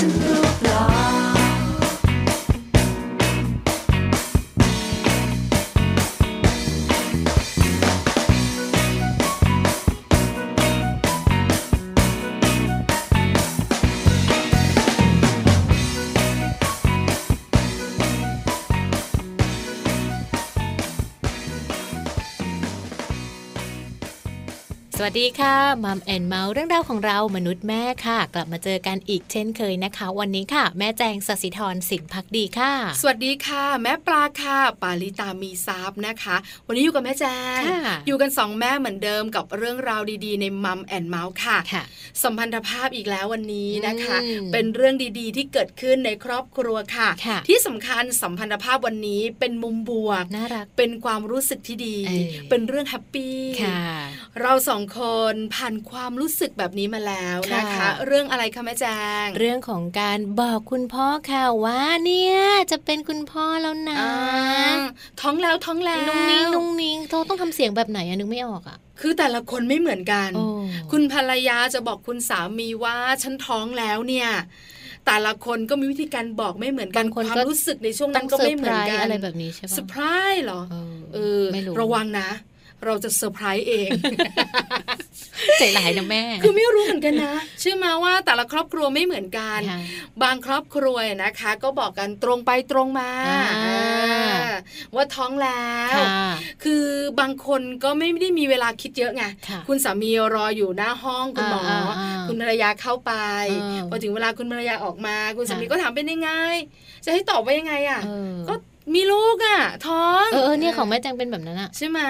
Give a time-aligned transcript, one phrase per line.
[0.00, 0.49] ส
[25.04, 36.36] สวัสดีค่ะ Mom and Mouth เรื่องราวของเรามนุษย์แม่ค่ะ กลับมาเจอกันอีกเช่นเคยนะคะ วันนี้ค่ะ แม่แจงสศิธรสินภักดีค่ะ สวัสดีค่ะ แม่ปลาค่ะ ปาลิตามีทรัพย์นะคะ
[36.66, 37.24] วันนี้อยู่กับแม่แจ
[37.60, 37.62] ง
[38.06, 41.84] อยู่กันสองแม่เหมือนเดิมกับเรื่องราวดีๆ ใน Mom and Mouth ค่ะค่ะ
[42.22, 44.16] สัมพันธภาพอีกแล้ววันนี้นะคะ
[44.52, 47.08] เป็นเรื่องดีๆ ที่เกิดขึ้นในครอบครัวค่ะ
[47.48, 51.98] ที่สำคัญสัมพันธภาพวันนี้เป็นมุมบวกน่ารักเป็นความรู้สึกที่ดี
[52.50, 53.36] เป็นเรื่องแฮปปี้
[54.42, 55.00] เราสองค
[55.32, 58.86] นผ่านความรู้สึกแบบนี้มาแล้วนะคะ เรื่องอะไรคะแม่แจ
[59.24, 62.36] ง เรื่องของการบอกคุณพ่อค่ะว่าเนี่ย
[62.70, 63.98] จะเป็นคุณพ่อแล้วนะ
[65.20, 70.30] ท้องแล้วท้องแล้วนุ่งนิ้งนุ่งนิ้งเขาต้องทำเสียงแบบไหนอะนึกไม่ออกอะคือแต่ละคนไม่เหมือนกัน
[70.92, 74.30] คุณภรรยาจะบอกคุณสามีว่าฉันท้องแล้วเนี่ย
[75.06, 80.02] แต่ละคนก็มีวิธีการบอกไม่เหมือนกันความรู้สึกในช่วงนั้นก็ไม่เหมือนกันอะไรแบบนี้ใช่ไหมเซอร์ไพร
[80.32, 80.60] ส์เหรอ
[81.14, 81.42] เออ
[81.80, 82.28] ระวังนะ
[82.86, 83.88] เราจะเซอร์ไพรส์เอง
[85.58, 89.60] ใจหลายนะแม่ คือไม่รู้เหมือนกันนะ เชื่อมาว่าแต่ละครอบครัวไม่เหมือนกัน
[90.22, 93.10] บางครอบครัวนะคะ ก็บอกกันตรงไปตรงมา
[94.94, 95.98] ว่าท้องแล้ว
[96.64, 96.84] คือ
[97.20, 99.24] บางคนก็ไม่ได้มีเวลาคิดเยอะไง
[99.68, 101.62] คุณสามีรออยู่หน้าห้องคุณหมอ
[102.28, 103.12] คุณภรรยาเข้าไป
[103.90, 106.30] พอถึงเวลาคุณภรรยาออกมา คุณสามีก็ถามเป็นยังไง
[107.04, 108.00] จะให้ตอบว่ายังไงอะ
[108.48, 108.54] ก็
[108.94, 112.00] มีลูกอะ ท้องเออเนี่ยของแม่แจงเป็นแบบนั้นอะใช่ไหม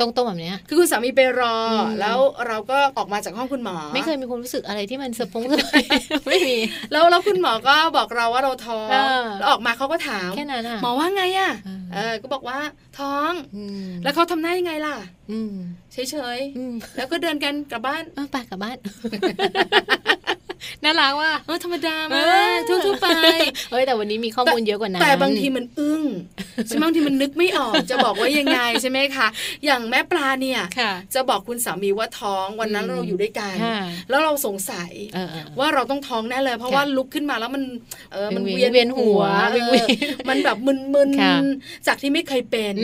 [0.00, 1.56] ตรงๆแบบนี้คือคุณสามีไปรอ
[2.00, 5.66] แล้วเราก็ออกมาจากห้องคุณหมอ ไม่เคยมีความรู้สึกอะไรที่มันสะพงสะพ
[6.28, 6.56] ไม่มี
[6.92, 8.88] แล้วแล้วคุณหมอก็บอกเราว่าเราท้อง
[9.38, 11.52] แล้วออกมาเขาก็ถามแค่นั้นหมอว่าไงอะ
[11.94, 12.58] เออก็บอกว่า
[12.98, 13.32] ท้อง
[14.04, 14.94] แล้วเขาทำหน้ายังไงล่ะ
[15.92, 18.02] เฉยๆแล้วก็เดินกันกลับบ้าน
[18.32, 18.76] ไปกลับบ้าน
[20.84, 22.22] น่ารักว่าเออธรรมดามา
[22.56, 23.08] กทั่วๆไป
[23.70, 26.02] เฮ้ยแต่วันนี้มีข้อมูลเยอะกว่านั้นแต่บางทีมันอึ้ง
[26.66, 29.26] ใช่ไหมบางทีมันนึกไม่ออกจะบอกว่ายังไงใช่ไหมคะ
[29.64, 30.60] อย่างแม่ปลาเนี่ย
[31.14, 33.54] จะบอกคุณสามีว่าท้องวันนั้นเราอยู่ด้วยกัน
[34.10, 34.92] แล้วเราสงสัย
[35.58, 37.62] ว่าเราต้องท้องแน่เลย เพราะว่าลุกขึ้นมาแล้วมัน
[38.12, 39.22] เออมันเวียนเวียนหัว
[40.28, 42.74] มันแบบมึนๆจากที่ไม่เคยเป็น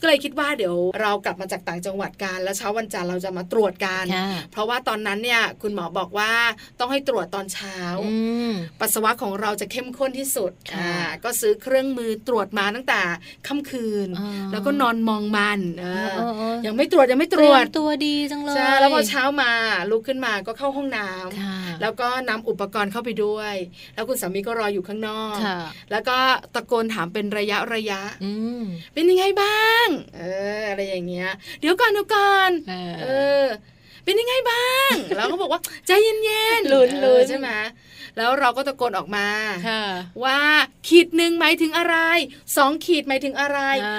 [0.00, 4.04] ก็เลยคิดว่าเดี๋ยวเรากลับมาจากต่างจังหวัดกันแล้วเช้าวันจันทร์เราจะมาตรวจกัน
[4.52, 6.32] เพราะว่าตอนนั้นเนี่ยคุณหมอบอกว่า
[6.80, 7.76] ต้องให้ตรวจตอนเช้า
[8.80, 10.52] ปัสสาวะของเราจะเข้มข้นที่สุด
[11.24, 13.00] ก็ซื้อเครื่องมือตรวจมาตั้งแต่
[13.46, 14.08] ค่ำคืน
[14.52, 15.60] แล้วก็นอนมองมัน
[16.66, 19.52] ยังไม่ตรวจยังไม่ตรวจตัวดีจังเลยใช่แล้วพอเช้ามา
[19.90, 23.54] ลุกขึ้นมาก็เข้าห้องน้ำแล้วก็นำอุปกรณ์เข้าไปด้วย
[23.94, 25.36] แล้วคุณสามีก็รออยู่ข้างนอก
[25.90, 26.18] แล้วก็
[26.54, 28.00] ตะโกนถามเป็นระยะระยะ
[28.94, 29.86] เป็นยังไงบ้าง
[30.16, 30.22] เอ
[30.60, 31.30] ออะไรอย่างเงี้ย
[31.60, 32.50] เดี๋ยวก่อนเดี๋ยวก่อน
[33.02, 33.06] เอ
[33.42, 33.44] อ
[34.08, 37.48] เป็นยังไงบ้างแล้วก็บอกว่าใจเย็นๆลุ้นลุ้นใช่ไหม
[38.16, 39.28] แล้วเราก็ตะโกนออกมา
[40.24, 40.38] ว่า
[40.88, 41.96] ขีดหนึ่งหมายถึงอะไร
[42.56, 43.58] สองขีดหมายถึงอะไร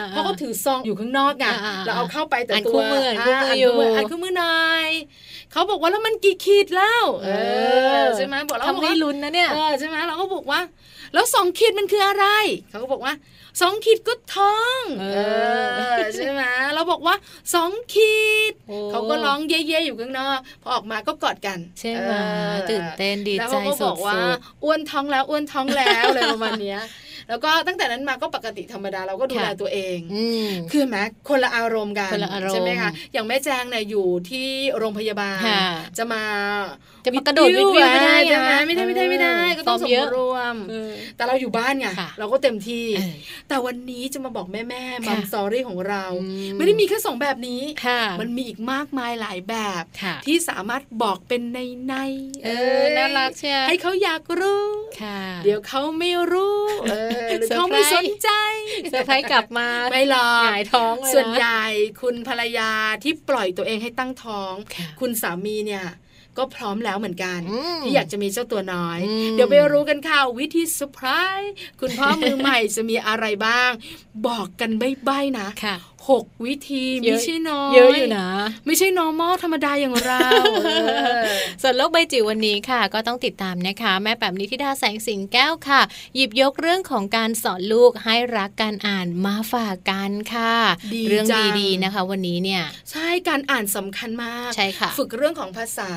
[0.10, 1.46] เพราะเขาถือซองอยู่ข้างนอกไง
[1.86, 4.88] เราเอาเข้าไปแต่ตัวอ่านคู่มืออ่านคู่มืออยู่อ่านคู่มือหน่อย
[5.52, 7.30] เขาบอกว่าแล้วมันกี่ขีดแล้ว เอ
[8.04, 9.50] อใช่ไหมบอกเราทำให้ลุ้นนะเนี่ย
[9.80, 10.60] ใช่ไหมเราก็บอกว่า
[11.14, 12.26] แล้วสองขีดมันคืออะไร
[12.70, 13.14] เขาก็บอกว่า
[13.62, 15.06] สองขีดก็ท้อง เอ
[15.96, 16.44] อใช่ไหม
[16.76, 17.16] เราบอกว่า
[17.54, 18.20] สองขี
[18.52, 18.54] ด
[18.92, 22.12] เขาก็ร้องเย่ๆอยู่ข้างนอกพอออกมาก็กอดกัน ใช่ไหม
[22.72, 24.16] ตื่นเต้นดีใจสุดๆแล้วก็บอกว่า
[24.64, 26.76] อ้วนท้องแล้วอ้วนท้องแล้วอะไรประมาณนี้
[27.30, 29.98] แล้วก็ตั้งแต่นั้นมาก็ปกติธรรมดาเราก็ดูแลตัวเอง
[30.72, 32.12] คือแม้คนละอารมณ์กัน
[32.52, 34.48] ใช่ไหมคะอย่างแม่แจงเนี่ยอยู่ที่
[34.78, 35.38] โรงพยาบาล
[35.98, 36.24] จะมา
[37.06, 40.56] จะมากระโดดวิ่งไม่ได้ใช่ไหมไม่ได้ไม่ได้ไม่ได้ ก็ต้องสมรวม
[41.16, 41.88] แต่เราอยู่บ้านไง
[42.20, 42.86] เราก็เต็มที่
[43.48, 46.04] แต่วันนี้จะมาบอกแม่แม่ mom story ของเรา
[46.58, 47.62] ไม่ได้มีแค่สองแบบนี้
[48.20, 49.84] มันมีอีกมากมายหลายแบบ
[50.26, 51.96] ที่สามารถบอกเป็นในใน
[52.46, 52.50] เอ
[52.80, 54.66] อน่ารักใช่ให้เขาอยากรู้
[55.44, 57.19] เดี๋ยวเขาไม่รู้หรือ
[57.56, 58.30] เขาไม่สนใจ
[58.90, 61.64] เซอร์ไพรส์กลับมาไม่หรอกหงายท้องส่วนใหญ่
[62.02, 62.72] คุณภรรยา
[63.04, 64.54] ที่ปล่อยตัวเองให้ตั้งท้อง
[65.00, 65.86] คุณสามีเนี่ย
[66.38, 67.40] ก็พร้อมแล้วเหมือนกัน
[67.84, 69.00] ที่อยากจะมีเจ้าตัวน้อย
[69.32, 71.08] เดี๋ยวไปรู้กันค่ะวิธีเซอร์ไพร
[71.40, 73.72] ส์คุณพ่อมือใหม่จะมีอะไรบ้าง
[74.28, 75.48] บอกกันใบ้ๆนะ
[76.10, 78.30] หกวิธีไม่ใช่น้อยเยอะอยู่นะ
[78.66, 80.20] ไม่ใช่ normal ธรรมดาอย่างเรา
[81.62, 85.82] ส่วนโลกใบจิ๋ววันนี้ค่ะ ก็ต้องติดตามนะคะ แม่แบบนิธิดาแสงสิงแก้วค่ะ
[86.16, 90.56] หยิบยกเรื่องของการสอนลูกให้รักการอ่านมาฝากกันค่ะ
[91.10, 91.26] เรื่อง
[91.60, 95.92] ดีๆนะคะ วันนี้เนี่ยใช่การอ่านสำคัญมากใช่ค่ะ ฝึกเรื่องของภาษา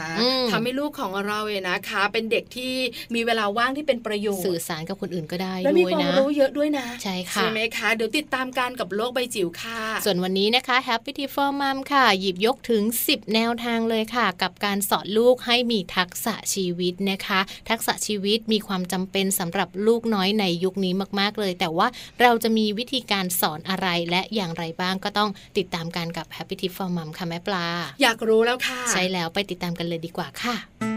[0.50, 2.74] ทำให้ลูกของเราเองนะคะ เป็นเด็กที่
[3.14, 17.40] มีเวลาว่างที่เป็นประโยชน์สื่อสารกับคนอื่นก็ได้ด้วยนะและมีความรู้เยอะด้วยนะใช่ค่ะใช่ไหมคะเดี๋ยวติดตามกันกับโลกใบจิ๋วค่ะส่วนวันนี้นะคะ Happy Tip for Mom ค่ะ หยิบยกถึง 10 แนวทางเลยค่ะ กับการสอนลูกให้มีทักษะชีวิตนะคะ
[17.70, 21.86] ทักษะชีวิตมีความจำเป็นสำหรับลูกน้อยในยุคนี้มากๆเลย แต่ว่า
[22.20, 27.66] เราจะมีวิธีการสอนอะไรและอย่างไรบ้างก็ต้องติดตามกันกับ Happy Tip for Mom ค่ะแม่ปลา
[28.02, 30.91] อยากรู้แล้วค่ะ ใช่แล้วไปติดตามกันเลยดีกว่าค่ะ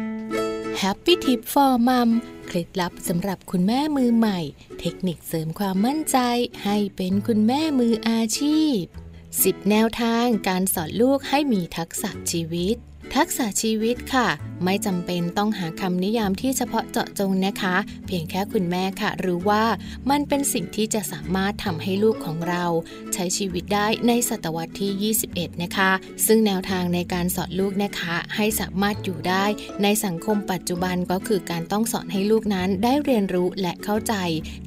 [0.83, 2.09] Happy Tip for Mom
[2.47, 4.39] เคล็ดลับสำหรับคุณแม่มือใหม่
[4.79, 6.17] เทคนิคเสริมความมั่นใจ
[6.63, 8.81] ให้เป็นคุณแม่มืออาชีพ
[9.25, 12.75] 10 แนวทางการสอนลูกให้มีทักษะชีวิต
[13.13, 14.27] ทักษะชีวิตค่ะ
[14.63, 19.63] ไม่จำเป็นต้องหาคำนิยามที่เฉพาะเจาะจงนะคะ เพียงแค่คุณแม่ค่ะหรือว่า
[20.09, 22.65] มันเป็นสิ่งที่จะสามารถทำให้ลูกของเรา
[23.13, 25.91] ใช้ชีวิตได้ในศตวรรษที่ 21 นะคะ
[26.25, 29.45] ซึ่งแนวทางในการสอนลูกนะคะ ให้สามารถอยู่ได้
[29.83, 34.13] ในสังคมปัจจุบันก็คือการต้องสอนให้ลูกนั้นได้เรียนรู้และเข้าใจ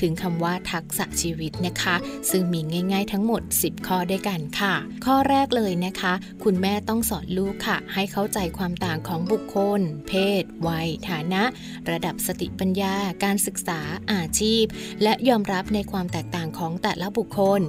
[0.01, 1.97] ถึงคำว่าทักษะชีวิตนะคะ
[2.31, 2.61] ซึ่งมี
[2.93, 4.75] ง่าย ๆ ทั้งหมด 10 ข้อด้วยกันค่ะ
[5.07, 6.13] ข้อแรกเลยนะคะ
[6.45, 11.43] คุณแม่ต้องสอนลูกค่ะ ให้เขาใจความต่างของบุคคล เพศ วัย ฐานะ
[11.91, 12.95] ระดับสติปัญญา
[13.25, 13.81] การศึกษา
[14.13, 14.65] อาชีพ
[15.03, 17.61] และยอมรับในความแตกต่างของแต่ละบุคคล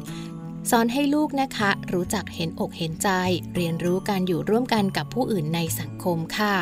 [0.70, 3.10] สอนให้ลูกนะคะ รู้จักเห็นอกเห็นใจ
[3.56, 6.56] เรียนรู้การอยู่ร่วมกันกับผู้อื่นในสังคมค่ะ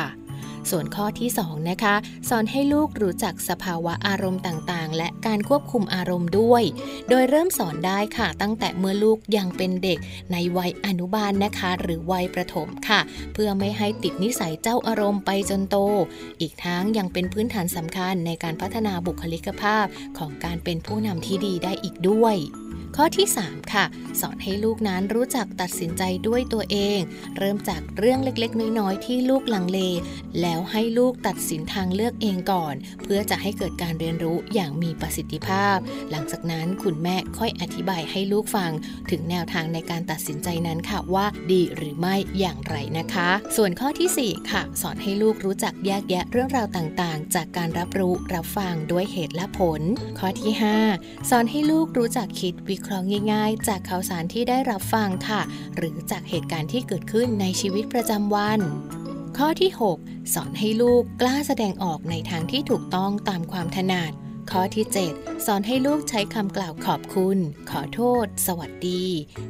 [0.70, 1.94] ส่วนข้อที่2นะคะ
[2.28, 6.62] สอนให้ลูกรู้จักสภาวะอารมณ์ต่างๆ และการควบคุมอารมณ์ด้วย
[7.08, 9.98] โดยเริ่มสอนได้ค่ะ ตั้งแต่เมื่อลูกยังเป็นเด็ก
[10.32, 13.00] ในวัยอนุบาลนะคะ หรือวัยประถมค่ะ
[13.32, 15.76] เพื่อไม่ให้ติดนิสัยเจ้าอารมณ์ไปจนโต
[16.40, 19.86] อีกทั้งยังเป็นพื้นฐานสำคัญในการพัฒนาบุคลิกภาพ
[20.18, 22.36] ของการเป็นผู้นำที่ดีได้อีกด้วย
[23.00, 23.84] ข้อที่ 3 ค่ะ
[24.20, 26.98] สอนให้ลูกนั้นรู้จักตัดสินใจด้วยตัวเอง
[27.38, 29.78] เริ่มจากเรื่องเล็กๆ น้อยๆ ที่ลูกลังเล
[30.40, 35.76] แล้วให้ลูกตัดสินทางเลือกเองก่อน เพื่อจะให้เกิดการเรียนรู้อย่างมีประสิทธิภาพ
[36.10, 38.72] หลังจากนั้นคุณแม่ค่อยอธิบายให้ลูกฟัง
[39.10, 49.82] ถึงแนวทางในการตัดสินใจนั้นค่ะว่าดีหรือไม่อย่างไรนะคะ ส่วนข้อที่ 4 ค่ะ สอนให้ลูกรู้จักแยกแยะเรื่องราวต่างๆ จากการรับรู้รับฟังด้วยเหตุและผล
[50.18, 50.52] ข้อที่
[50.90, 55.40] 5 สอนให้ลูกรู้จักคิดวิเคราะห์ง่ายๆ จากข่าวสารที่ได้รับฟังค่ะ
[55.76, 58.60] หรือจากเหตุการณ์ที่เกิดขึ้นในชีวิตประจำวัน
[59.38, 64.12] ข้อที่ 6 สอนให้ลูกกล้าแสดงออกในทางที่ถูกต้องตามความถนัด
[64.50, 67.38] ข้อที่ 7 สอนให้ลูกใช้คำกล่าวขอบคุณ
[67.70, 69.04] ขอโทษ สวัสดี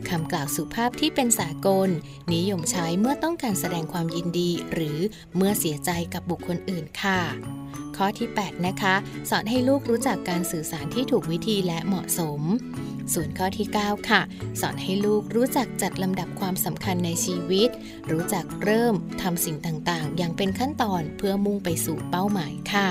[0.08, 1.88] คำกล่าวสุภาพที่เป็นสากล
[2.34, 4.98] นิยมใช้เมื่อต้องการแสดงความยินดี หรือ
[5.36, 7.20] เมื่อเสียใจกับบุคคลอื่นค่ะ
[7.96, 8.94] ข้อที่ 8 นะคะ
[9.30, 12.40] สอนให้ลูกรู้จักการสื่อสารที่ถูกวิธีและเหมาะสม
[13.14, 14.20] ส่วนข้อที่ 9 ค่ะ
[14.60, 17.70] สอนให้ลูกรู้จักจัดลำดับความสำคัญในชีวิต
[18.10, 22.88] รู้จักเริ่มทำสิ่งต่างๆ อย่างเป็นขั้นตอนเพื่อมุ่งไปสู่เป้าหมายค่ะ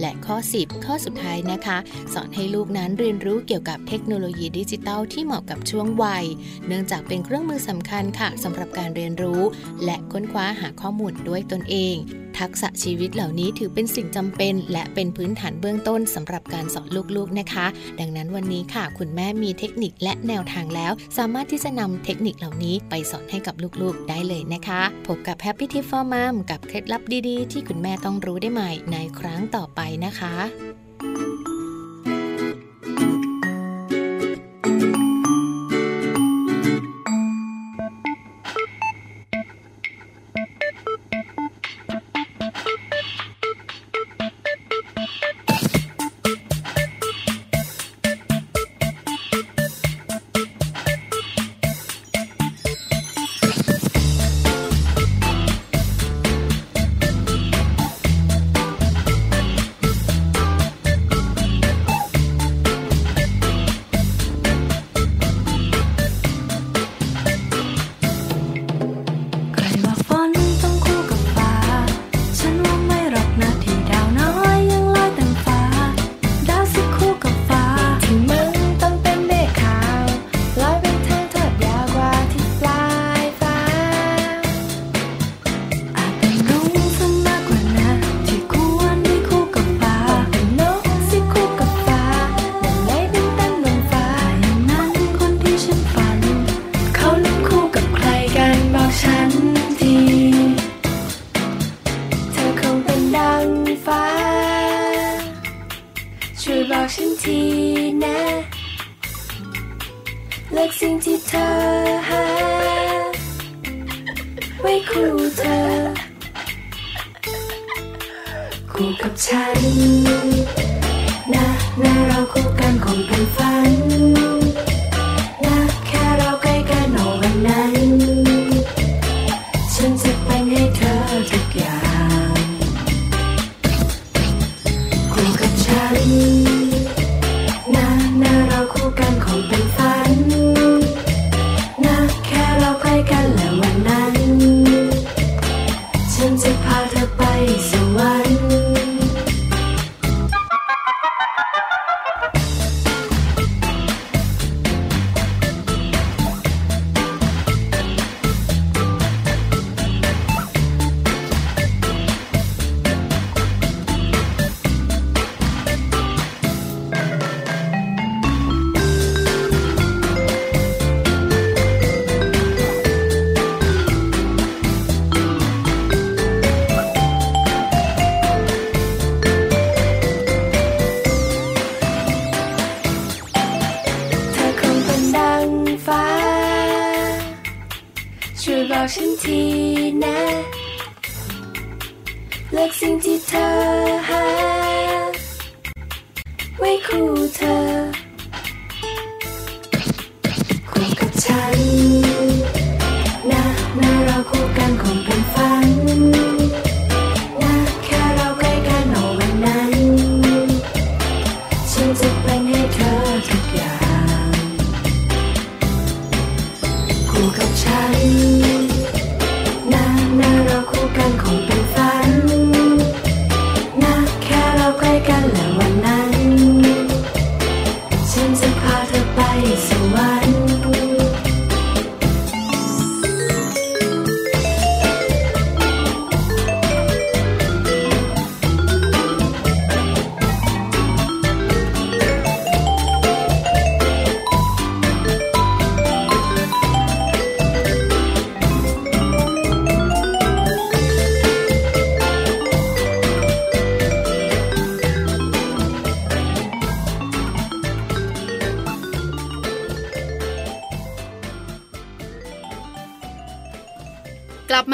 [0.00, 1.78] และข้อ 10 ข้อสุดท้ายนะคะ
[2.14, 6.24] สอนให้ลูกนั้นเรียนรู้เกี่ยวกับเทคโนโลยีดิจิทัลที่เหมาะกับช่วงวัย
[6.66, 9.42] เนื่องจากเป็นเครื่องมือสำคัญค่ะสำหรับการเรียนรู้
[9.84, 11.96] และค้นคว้าหาข้อมูลด้วยตนเอง
[12.40, 17.66] ทักษะชีวิตเหล่านี้ถือเป็นสิ่งจำเป็น และเป็นพื้นฐานเบื้องต้นสำหรับการสอนลูกๆนะคะ
[18.00, 30.87] ดังนั้นวันนี้ค่ะ คุณแม่มีเทคนิคและแนวทางแล้ว สามารถที่จะนำเทคนิคเหล่านี้ไปสอนให้กับลูกๆได้เลยนะคะพบกับ Happy Tip for Mom กับเคล็ดลับดีๆ ที่คุณแม่ต้องรู้ได้ใหม่ในครั้งต่อไปนะคะบอกฉันทีนะ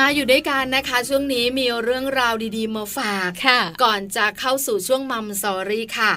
[0.06, 6.12] มาอยู่ด้วยกันนะคะ ช่วงนี้มีเรื่องราวดีๆมาฝากค่ะ ก่อนจะเข้าสู่ช่วงมัมสอรี่ค่ะ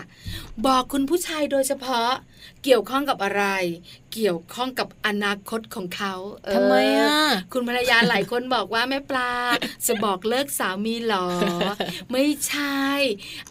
[0.66, 2.10] บอกคุณผู้ชายโดยเฉพาะ
[2.64, 3.44] เกี่ยวข้องกับอะไร
[4.14, 6.14] เกี่ยวข้องกับอนาคตของเขา
[6.46, 9.32] เออทำไมอะคุณภรรยาหลายคนบอกว่าแม่ปลา
[9.88, 11.28] จะบอกเลิกสามีหรอ
[12.12, 12.82] ไม่ใช่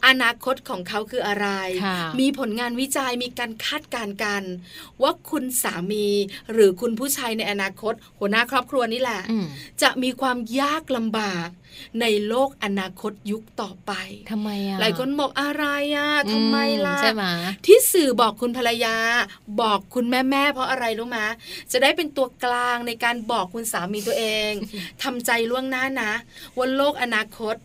[0.06, 1.48] อนาคตของเขาคืออะไร
[1.84, 4.42] ค่ะมีผลงานวิจัยมีการคาดการณ์กัน
[5.02, 6.08] ว่าคุณสามี
[6.52, 9.46] หรือคุณผู้ชายในอนาคต หัวหน้าครอบครัวนี่แหละอืม
[9.82, 11.48] จะมีความยากลำบาก
[12.00, 13.92] ในโลกอนาคตยุคต่อไป
[14.30, 15.66] ทำไมอะหลายคนบอกอะไร
[15.96, 16.56] อะทำไม
[16.86, 17.24] ล่ะใช่ไหม
[17.66, 18.96] ที่สื่อบอกคุณภรรยา
[19.60, 21.18] บอกคุณแม่แม่ๆเพราะอะไรรู้ไหม
[21.72, 24.52] จะได้เป็นตัวกลางในการบอกคุณสามีตัวเอง
[25.02, 26.12] ทำใจล่วงหน้านะ
[26.56, 27.56] ว่าโลกอนาคต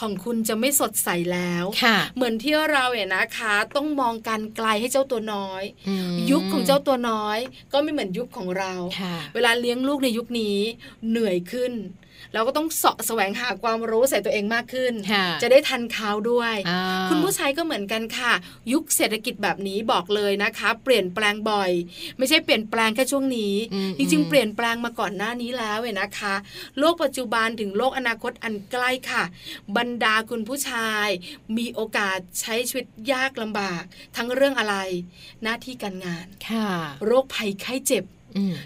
[0.00, 7.38] ของคุณจะไม่สดใสแล้วค่ะเหมือนที่เราเนี่ยนะคะ ต้องมองการไกลให้เจ้าตัวน้อยอืมยุคของเจ้าตัวน้อย
[7.72, 10.58] ก็ไม่เหมือนยุคของเราค่ะเวลาเลี้ยงลูกในยุคนี้
[11.08, 11.72] เหนื่อยขึ้น
[12.34, 18.32] เราก็ต้องเสาะแสวงหาความรู้ใส่ตัวเองมากขึ้นค่ะจะได้ทันเขาด้วยอ่าคุณผู้ชายก็เหมือนกันค่ะ
[18.72, 21.70] ยุคเศรษฐกิจแบบนี้บอกเลยนะคะ เปลี่ยนแปลงบ่อย
[22.18, 26.34] ไม่ใช่เปลี่ยนแปลงแค่ช่วงนี้อืมจริงๆ เปลี่ยนแปลงมาก่อนหน้านี้แล้วเว้ยนะคะ
[26.78, 29.24] โลกปัจจุบันถึงโลกอนาคตอันใกล้ค่ะ
[29.76, 31.08] บรรดาคุณผู้ชาย
[31.56, 33.82] มีโอกาสใช้ชีวิตยากลำบาก
[34.16, 34.76] ทั้งเรื่องอะไร
[35.42, 36.68] หน้าที่การงานค่ะ
[37.04, 38.17] โรคภัยไข้เจ็บอืม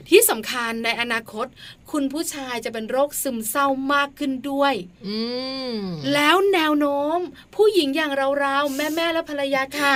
[0.09, 1.47] ที่สำคัญในอนาคต
[1.93, 4.75] คุณผู้ชายจะเป็นโรคซึมเศร้ามากขึ้นด้วย
[5.07, 5.19] อื
[5.73, 5.75] ม
[6.15, 7.19] แล้วแนวโน้ม
[7.55, 9.95] ผู้หญิงอย่างเราๆแม่ๆและภรรยาค่ะ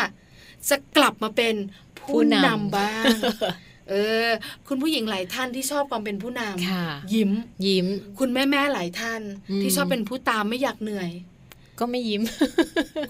[0.68, 1.54] จะกลับมาเป็น
[1.98, 3.04] ผู้ผู้นำนำบ้าง
[3.90, 3.94] เอ
[4.26, 4.28] อ
[4.68, 7.32] คุณผู้หญิงหลายท่านที่ชอบความเป็นผู้นค่ะำยิ้ม
[7.66, 7.86] ยิ้ม
[8.18, 11.10] คุณแม่ๆหลายท่านอืมที่ชอบเป็นผู้ตามไม่อยากเหนื่อย
[11.80, 12.22] ก็ไม่ยิ้ม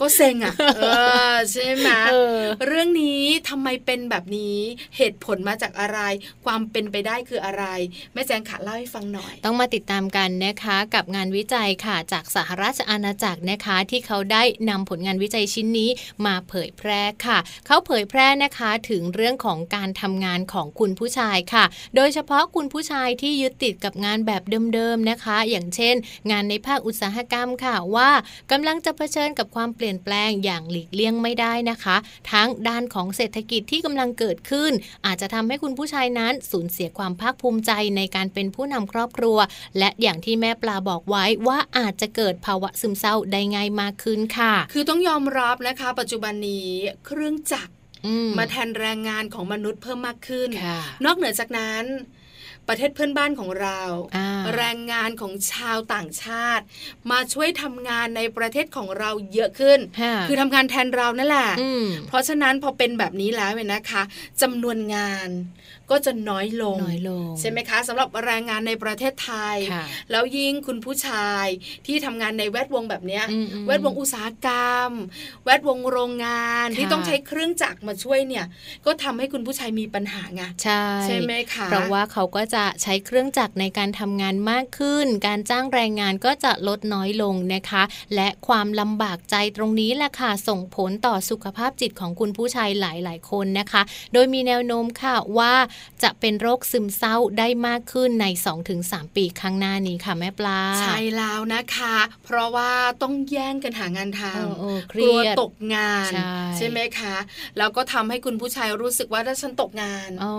[0.01, 0.85] ก็เซ็งอะเอ
[1.33, 4.59] อใช่ไหมเออเรื่องนี้ทำไมเป็นแบบนี้
[4.97, 5.99] เหตุผลมาจากอะไร
[6.45, 7.65] ความเป็นไปได้คืออะไร
[8.13, 15.91] แม่แจงขาเล่าให้ฟังหน่อย ต้องมาติดตามกันนะคะกับงานวิจัยค่ะจากสหราชอาณาจักรนะคะ ที่เขาได้นำผลงานวิจัยชิ้นนี้
[16.27, 21.65] มาเผยแพร่ค่ะ เขาเผยแพร่นะคะถึงเรื่องของการทำงานของคุณผู้ชายค่ะ
[21.97, 24.43] โดยเฉพาะคุณผู้ชายที่ยึดติดกับงานแบบ
[24.75, 25.95] เดิมๆนะคะ อย่างเช่น
[26.31, 28.11] งานในภาคอุตสาหกรรมค่ะว่า
[28.59, 31.97] กำลังจะเผชิญกับความเปลี่ยนแปลงอย่างหลีกเลี่ยงไม่ได้นะคะ
[32.33, 34.73] ทั้งด้านของเศรษฐกิจที่กำลังเกิดขึ้น
[35.07, 39.39] อาจจะทำให้คุณผู้ชายนั้นสูญเสียความภาคภูมิใจในการเป็นผู้นำครอบครัว
[39.79, 46.69] และอย่างที่แม่ปลาบอกไว้ว่าอาจจะเกิดภาวะซึมเศร้าได้ง่ายมากขึ้นค่ะ คือต้องยอมรับนะคะ ปัจจุบันนี้
[47.07, 47.73] เครื่องจักร
[48.07, 51.85] อืมาแทนแรงงานของมนุษย์เพิ่มมากขึ้นค่ะนอกเหนือจากนั้น
[52.69, 53.81] ประเทศเพื่อนบ้านของเรา
[54.17, 54.27] อ่า
[54.57, 56.65] แรงงานของชาวต่างชาติ
[57.11, 64.03] มาช่วยทำงานในประเทศของเราเยอะขึ้นค่ะคือทำงานแทนเรานั่นแหละอืมเพราะฉะนั้นพอเป็นแบบนี้แล้วเนี่ยนะคะ
[64.43, 65.29] จำนวนงาน
[65.91, 71.47] ก็จะน้อยลงน้อยลง ใช่ไหมคะสำหรับแรงงานในประเทศไทยค่ะแล้วยิ่งคุณผู้ชาย
[71.87, 74.91] ที่ทำงานในแวดวงแบบเนี้ยอืมอืมแวดวงอุตสาหกรรม
[75.45, 78.47] แวดวงโรงงานค่ะที่ต้องใช้เครื่องจักรมาช่วยเนี่ย
[78.87, 87.83] ก็ทำให้คุณผู้ชายมีปัญหาไงใช่ใช่ไหมคะเพราะว่าเขาก็จะใช้เครื่องจักรในการทำงานมากขึ้น การจ้างแรงงานก็จะลดน้อยลงนะคะ
[88.15, 95.55] และความลำบากใจตรงนี้แหละค่ะส่งผลต่อสุขภาพจิตของคุณผู้ชายหลายๆ คนนะคะ โดยมีแนวโน้มค่ะว่า
[96.03, 98.27] จะเป็นโรคซึมเศร้าได้มากขึ้นใน
[98.71, 102.71] 2-3 ปีข้างหน้านี้ค่ะแม่ปลา ใช่แล้วนะคะ เพราะว่า
[103.03, 106.11] ต้องแย่งกันหางานทเออเออเคำรีกลัวยดตกงาน
[106.57, 107.17] ใช่ไหมคะ
[107.59, 110.33] แล้วก็ทำให้คุณผู้ชายรู้สึกว่าถ้าฉันตกงานอ๋อ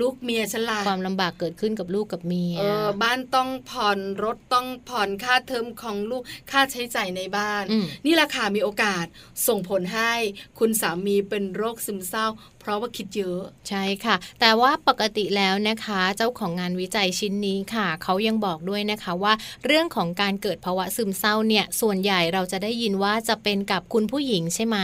[0.00, 7.64] ลูกเมียฉันล่ะความลำบากเกิดขึ้นขึ้นกับลูกกับเมียเออบ้านต้องผ่อนรถต้องผ่อนค่าเทอมของลูกค่าใช้จ่ายในบ้าน
[8.06, 9.06] นี่แหละค่ะมีโอกาส
[9.48, 10.12] ส่งผลให้
[10.58, 12.26] คุณสามีเป็นโรคซึมเศร้า
[12.64, 19.32] เพราะว่าคิดเยอะใช่ค่ะ แต่ว่าปกติแล้วนะคะ เจ้าของงานวิจัยชิ้นนี้ค่ะ เขายังบอกด้วยนะคะว่า
[19.66, 24.78] เรื่องของการเกิดภาวะซึมเศร้าเนี่ยส่วนใหญ่เราจะได้ยินว่าจะเป็นกับคุณผู้หญิงใช่ไหม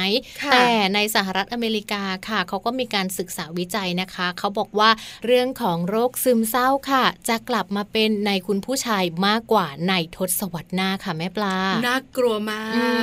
[0.52, 4.90] แต่ในสหรัฐอเมริกาค่ะ เขาก็มีการศึกษาวิจัยนะคะ เขาบอกว่า
[5.26, 12.64] เรื่องของโรคซึมเศร้าค่ะ จะกลับมาเป็นในคุณผู้ชายมากกว่าในทศวรรษหน้าค่ะแม่ปลาน่ากลัวมา
[13.00, 13.02] ก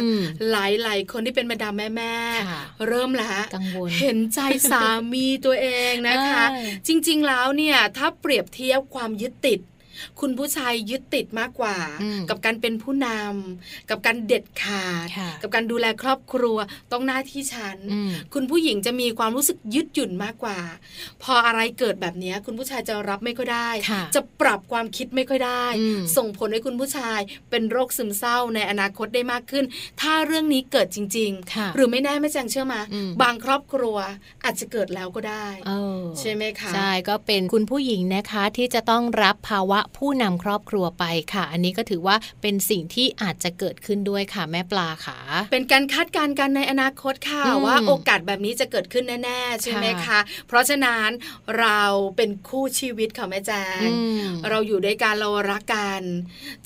[0.52, 0.56] ห
[0.88, 2.14] ลายๆ คนที่เป็นมาดามแม่แม่
[2.88, 4.40] เริ่มแล้วกังวลเห็นใจ
[4.72, 6.46] สามีตัวเองนะคะ
[6.88, 9.60] จริงๆแล้วเนี่ยถ้าเปรียบเทียบความยึดติด
[10.20, 11.78] คุณผู้ชายยึดติดมากกว่า
[12.30, 15.08] กับการเป็นผู้นำกับการเด็ดขาด
[15.42, 16.58] กับการดูแลครอบครัว
[16.92, 17.78] ต้องหน้าที่ฉัน
[18.34, 20.60] คุณผู้หญิงจะมีความรู้สึกยึดหยุ่นมากกว่า
[21.24, 23.70] พออะไรเกิดแบบนี้คุณผู้ชายจะรับไม่ค่อยได้
[24.16, 25.66] จะปรับความคิดไม่ค่อยได้
[26.18, 29.66] ส่งผลให้คุณผู้ชายเป็นโรคซึมเศร้าในอนาคตได้มากขึ้น
[30.02, 32.82] ถ้าเรื่องนี้เกิดจริง ๆ หรือไม่แน่ไม่แจ้งเชื่อมา
[33.22, 33.98] บางครอบครัว
[34.44, 35.48] อาจจะเกิดแล้วก็ได้
[36.20, 45.18] ใช่ไหมคะใช่ก็เป็นคุณผู้หญิงนะคะที่จะต้องรับภาวะผู้นำครอบครัวไปค่ะ อันนี้ก็ถือว่าเป็นสิ่งที่อาจจะเกิดขึ้นด้วยค่ะแม่ปลาค่ะ
[45.52, 51.10] เป็นการคาดการณ์กันในอนาคตค่ะว่าโอกาสแบบนี้จะเกิดขึ้นแน่ๆใช่ไหมคะ เพราะฉะนั้น
[51.60, 51.82] เรา
[52.18, 53.88] เป็นคู่ชีวิตค่ะแม่แจง
[54.50, 56.02] เราอยู่ด้วยกันเรารักกัน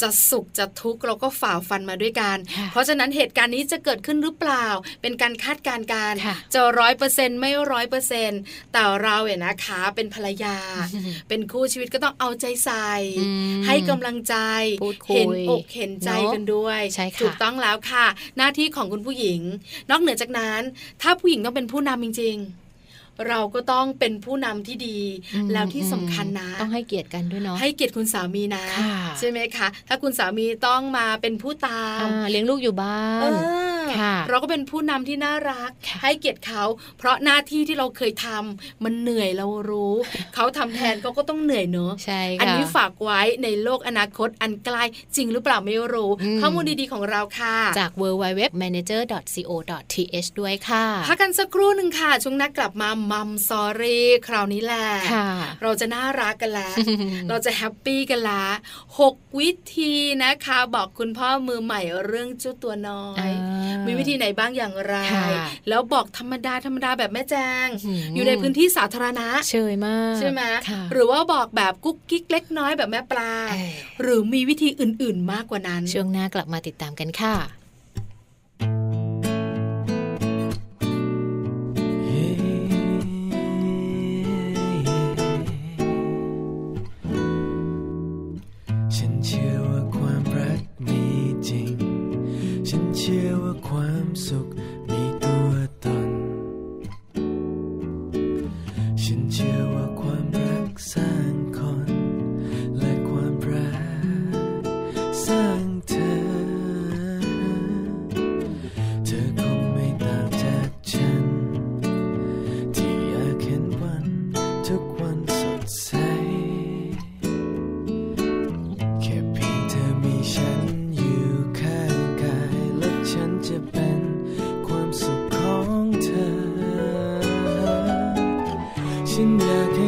[0.02, 2.38] จะสุขจะทุกข์เราก็ฝ่าฟันมาด้วยกัน
[2.72, 4.68] เพราะฉะนั้นเหตุการณ์นี้จะเกิดขึ้นหรือเปล่า
[5.02, 6.14] เป็นการคาดการณ์กัน
[6.54, 8.42] จะร้อยเปอร์เซ็นต์ไม่ร้อยเปอร์เซ็นต์
[8.74, 10.58] แต่เราเนี่ยนะคะเป็นภรรยา
[11.30, 12.90] เป็นคู่ชีวิตก็ต้องเอาใจใส่
[13.68, 14.36] ให้กำลังใจ
[15.16, 16.80] เห็นอกเห็นใจกันด้วย
[17.22, 18.06] ถูกต้องแล้วค่ะ
[18.38, 19.42] หน้าที่ของคุณผู้หญิง
[19.90, 20.62] นอกเหนือจากนั้น
[21.02, 22.38] ถ้าผู้หญิงต้องเป็นผู้นำจริง
[23.30, 25.00] เราก็ต้องเป็นผู้นำที่ดี
[25.54, 28.64] แล้วที่สำคัญนะ ต้องให้เกียรติกันด้วยเนาะให้เกียรติคุณสามีนะ
[29.20, 33.32] ใช่ไหมคะ ถ้าคุณสามีต้องมาเป็นผู้ตามเลี้ยงลูกอยู่บ้าน
[34.30, 35.72] เราก็เป็นผู้นำที่น่ารัก
[36.04, 36.64] ให้เกียรติเขา
[36.98, 39.94] เพราะหน้าที่ที่เราเคยทำมันเหนื่อยเรารู้
[40.36, 44.84] เขาทำแทนเขาก็ต้องเหนื่อยเนอะใช่อันนี้ฝากไว้ในโลกอนาคตอันใกล้
[45.16, 46.10] จริงหรือเปล่าไม่รู้
[46.42, 49.02] ข้อมูลดีๆของเราค่ะ จาก w w w m a n a g e r
[49.34, 49.52] c o
[49.94, 54.88] th ด้วยค่ะพักกันสักครู่หนึ่งค่ะช่วงนักกลับมามัมซอรี่คราวนี้แหละ
[55.62, 56.76] เราจะน่ารักกันแล้ว
[57.30, 58.46] เราจะแฮปปี้กันละ
[59.00, 59.94] หกวิธี
[60.24, 63.30] นะคะ บอกคุณพ่อมือใหม่เรื่องเจ้าตัวน้อย
[63.88, 64.96] มีวิธีไหนบ้างอย่างไร
[65.70, 67.68] แล้วบอกธรรมดาธรรมดาแบบแม่แจง
[68.16, 70.42] อยู่ในพื้นที่สาธารณะเชยมากใช่ไหม
[70.92, 73.34] หรือว่าบอกแบบกุ๊กกิ๊กเล็กน้อยแบบแม่ปลา
[74.02, 77.61] หรือมีวิธีอื่นๆมากกว่านั้น ช่วงหน้ากลับมาติดตามกันค่ะ
[94.02, 94.50] dalam suk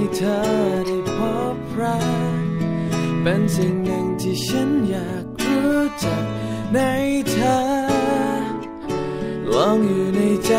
[0.03, 0.39] ให้เธอ
[0.87, 1.17] ได้พ
[1.55, 1.97] บรั
[2.41, 2.45] ก
[3.21, 6.23] เป็นสิ่งหนึ่งที่ฉันอยากรู้จัก
[6.73, 6.79] ใน
[7.29, 7.57] เธอ
[9.53, 10.53] ลองอยู่ในใจ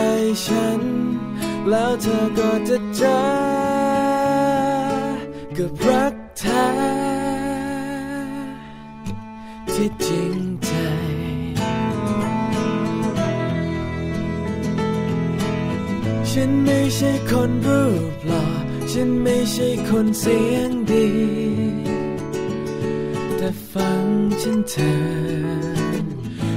[0.44, 0.80] ฉัน
[1.68, 3.16] แล้วเธอก็จะเจอ
[5.56, 6.64] กับรักเธอ
[9.72, 10.72] ที่จริงใจ
[16.30, 18.13] ฉันไม่ใช่คนรูป
[18.96, 21.08] ฉันไม่ใช่คนเสียงดี
[23.36, 24.06] แต่ฟัง
[24.40, 26.04] ฉันเถอะ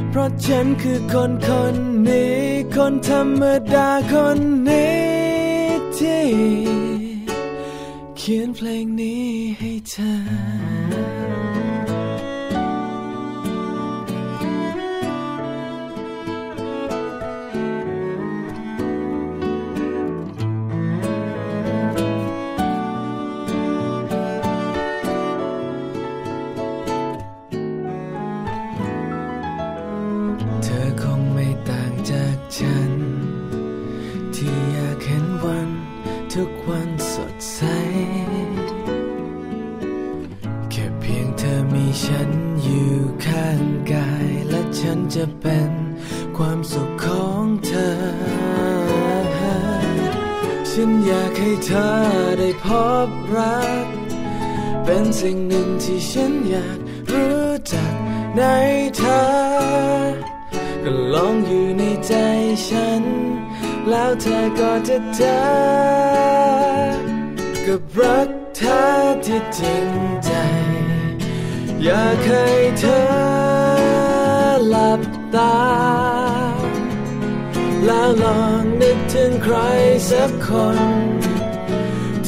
[0.10, 1.76] เพราะฉันคือคนคน
[2.08, 2.38] นี้
[2.76, 4.98] คนธรรมดาคนนี้
[5.98, 6.26] ที่
[8.18, 9.26] เขียนเพลงนี้
[9.60, 11.47] ให้เธอ
[51.70, 51.92] เธอ
[52.40, 52.68] ได้พ
[53.08, 53.86] บรัก
[54.86, 56.80] เป็นสิ่งหนึ่งที่ฉันอยาก
[57.12, 57.94] รู้จัก
[58.38, 58.44] ใน
[58.98, 59.22] เธอ
[60.84, 62.14] ก็ลองอยู่ในใจ
[62.68, 63.04] ฉัน
[63.90, 65.40] แล้วเธอก็จะเจอ
[67.66, 68.82] กับรักเธอ
[69.26, 69.88] ที่จริง
[70.26, 70.32] ใจ
[71.84, 72.46] อยากให้
[72.80, 73.02] เธอ
[74.70, 75.02] หลับ
[75.36, 75.58] ตา
[77.86, 79.56] แล้วลองนึกถึงใคร
[80.10, 80.80] สักคน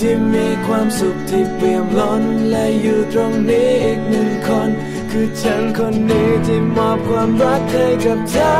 [0.03, 4.69] ที่มีความสุขที่เปี่ยมล้น และอยู่ตรงนี้อีกหนึ่งคน
[5.11, 8.53] คือฉันคนนี้ที่มอบความรักให้กับเธอ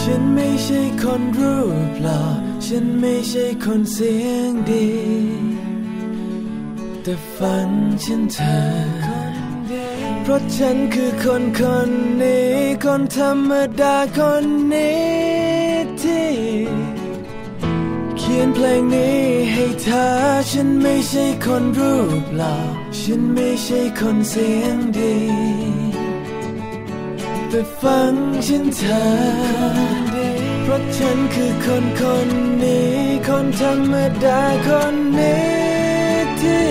[0.00, 1.56] ฉันไม่ใช่คนรู
[1.88, 2.22] ปหล่อ
[2.66, 4.90] ฉันไม่ใช่คนเสียงดี
[7.02, 7.70] แต่ฝัน
[8.04, 8.60] ฉันเธอ
[10.22, 11.90] เพราะฉันคือคนคน
[12.22, 12.52] นี้
[12.84, 15.02] คนธรรมดาคนนี้
[16.02, 16.32] ที่
[18.34, 20.06] ขียนเพลงนี้ให้เธอ
[20.50, 22.56] ฉันไม่ใช่คนรูปหล่อ
[23.00, 25.16] ฉันไม่ใช่คนเสียงดี
[27.48, 28.14] แต่ฟัง
[28.46, 29.04] ฉันเธอ
[30.62, 32.28] เพราะฉันคือคนคน
[32.62, 32.92] นี้
[33.28, 35.44] คนธรรมดาคนนี้
[36.40, 36.66] ที่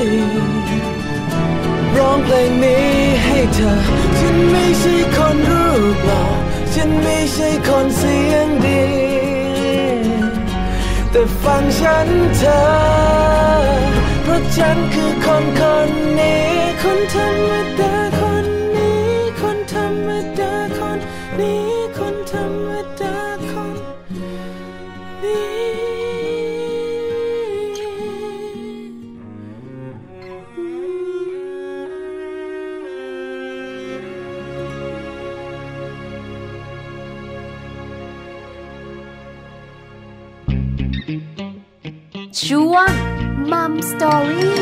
[1.96, 2.88] ร้องเพลงนี้
[3.24, 3.74] ให้เธอ
[4.20, 6.24] ฉันไม่ใช่คนรูปหล่อ
[6.74, 9.01] ฉันไม่ใช่คนเสียงดี
[11.12, 12.60] แต่ฟังฉันเธอ
[14.24, 16.44] เพราะฉันคือคนคนนี้
[16.82, 17.81] คนธรรมดา
[42.56, 42.92] ช่วง
[43.52, 44.58] มัมสตอรี่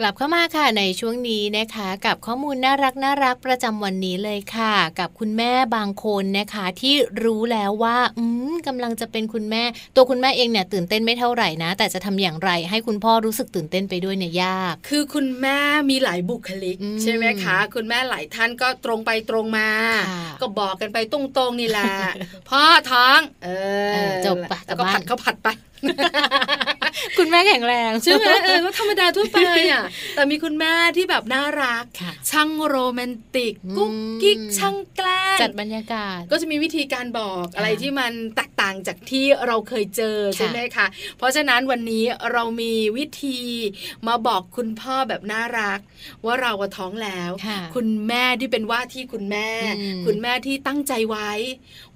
[0.00, 9.62] กลับเข้ามาค่ะในช่วงนี้นะคะ กับข้อมูลน่ารักน่ารักประจำวันนี้เลยค่ะ กับคุณแม่บางคนนะคะ ที่รู้แล้วว่าอืมกำลังจะเป็นคุณแม่
[9.96, 15.58] ตัวคุณแม่เองเนี่ยตื่นเต้นไม่เท่าไหร่นะ แต่จะทำอย่างไรให้คุณพ่อรู้สึกตื่นเต้นไปด้วยเนี่ยยาก คือคุณแม่
[15.90, 19.68] มีหลายบุคลิกอืมใช่ไหมคะ คุณแม่หลายท่านก็ตรงไปตรงมา
[20.10, 21.92] ค่ะก็บอกกันไปตรงๆนี่แหละ
[22.50, 23.48] พ่อท้องเอ
[23.94, 25.48] เอออจบปะแล้วก็กลับบ้านผัดเขาผัดไป
[27.18, 29.38] คุณแม่แข็งแรงใช่ไหมเออก็ธรรมดาทั่วไป
[29.72, 33.92] อะแต่มีคุณแม่ที่แบบน่ารักค่ะช่างโรแมนติกอืมกุ๊ก
[34.22, 40.86] กิ๊กช่างแกล้งจัดบรรยากาศ ก็จะมีวิธีการบอกอะไรที่มันแตกต่างจากที่เราเคยเจอค่ะใช่ไหมคะ
[41.18, 43.38] เพราะฉะนั้นวันนี้เรามีวิธี
[44.06, 45.78] มาบอกคุณพ่อแบบน่ารัก
[46.24, 51.30] ว่าเราอะท้องแล้วค่ะคุณแม่ที่เป็นว่าที่คุณแม่อืมคุณแม่ที่ตั้งใจไว้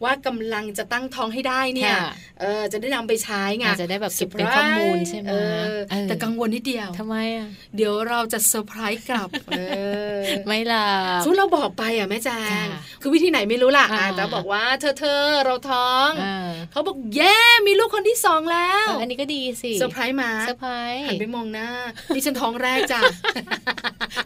[0.02, 9.60] ว่ากำลังจะตั้งท้องให้ได้เนี่ยค่ะเออจะได้นำไปใช้ไงอาจจะได้แบบเก็บเป็นข้อมูลใช่ไหมเออเออแต่กังวลนิดเดียวทำไมอะเดี๋ยวเราจะเซอร์ไพรส์กลับเอ
[10.16, 10.86] อไม่ล่ะ
[11.22, 12.30] สมมติเราบอกไปอะแม่แจ
[12.64, 17.36] งค่ะคือวิธีไหนไม่รู้ล่ะอ่าอาจจะบอกว่าเธอเธอเราท้องอ่าเขาบอกเย้
[17.66, 21.68] มีลูกคนที่สองแล้วเอออันนี้ก็ดีสิเซอร์ไพรส์มาเซอร์ไพรส์หันไปมองหน้า
[22.14, 23.00] ดิฉันท้องแรกจ้ะ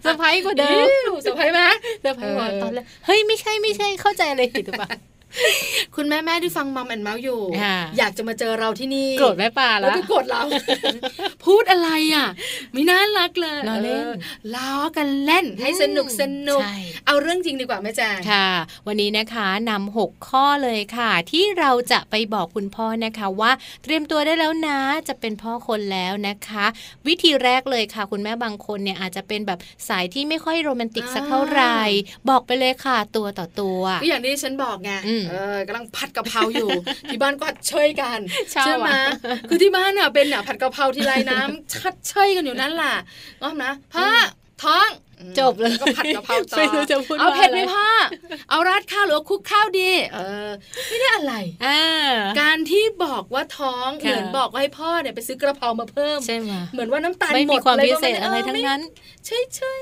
[0.03, 1.63] เซอร์ไพรส์กว่าเดิมอิ๊วเซอร์ไพรส์ไหม
[2.03, 4.91] เซอร์ไพรส์กว่าเออตอนแรกเฮ้ยไม่ใช่ไม่ใช่เข้าใจอะไรผิดหรือเปล่า
[5.97, 10.43] คุณแม่แม่ที่ฟัง Mom and Mouth อยู่ค่ะอยากจะมาเจอเราที่นี่โกรธแม่ปลาแล้แล้วก็โกรธเรา
[11.47, 12.29] พูดอะไรอะ
[12.73, 14.15] ไม่น่ารักเลยล้อเล่นออ
[14.55, 18.49] ล้อกันเล่นให้สนุกสนุกใช่เอาเรื่องจริงดีกว่าแม่แจงค่ะ
[18.87, 26.65] วันนี้นะคะนำหกข้อเลยค่ะ ที่เราจะไปบอกคุณพ่อนะคะว่า เตรียมตัวได้แล้วนะ จะเป็นพ่อคนแล้วนะคะ
[27.07, 31.79] วิธีแรกเลยค่ะ คุณแม่บางคนเนี่ยอาจจะเป็นแบบสายที่ไม่ค่อยโรแมนติกสักเท่าไหร่
[32.29, 36.71] บอกไปเลยค่ะตัวต่อตัวก็อย่างที่ฉันบอกไงอืมเออกำลังผัดกะเพราอยู่
[37.11, 38.19] ที่บ้านก็ช่วยกัน
[38.55, 39.09] ชอบใช่ไหมอะ
[39.49, 42.95] คือที่บ้านอะเป็นอะผัดกะเพราทีไรน้ำชัดเชยกันอยู่นั่นแหละ
[43.43, 44.07] ง้อมนะพ่อ
[44.63, 47.89] ท้องอืม จบเลยแวก็ผัดกะเพราต่อไม่รู้จะพูดเอาเผ็ดไหมว่าอะไรพ่อ
[48.51, 50.51] เอาราดข้าวหรือว่าคลุกข้าวดี เออ
[50.89, 51.35] ไม่ได้อะไร
[51.67, 51.83] อ่า
[52.41, 58.81] การที่บอกว่าท้องค่ะเหมือนบอกว่าให้พ่อเนี่ยไปซื้อกระเพรามาเพิ่มใช่ไหมเหมือนว่าน้ำตาลไม่หมมีดความเลยพิก็เศษอะไรเทั้งนั้น
[59.27, 59.75] ใช่ใช่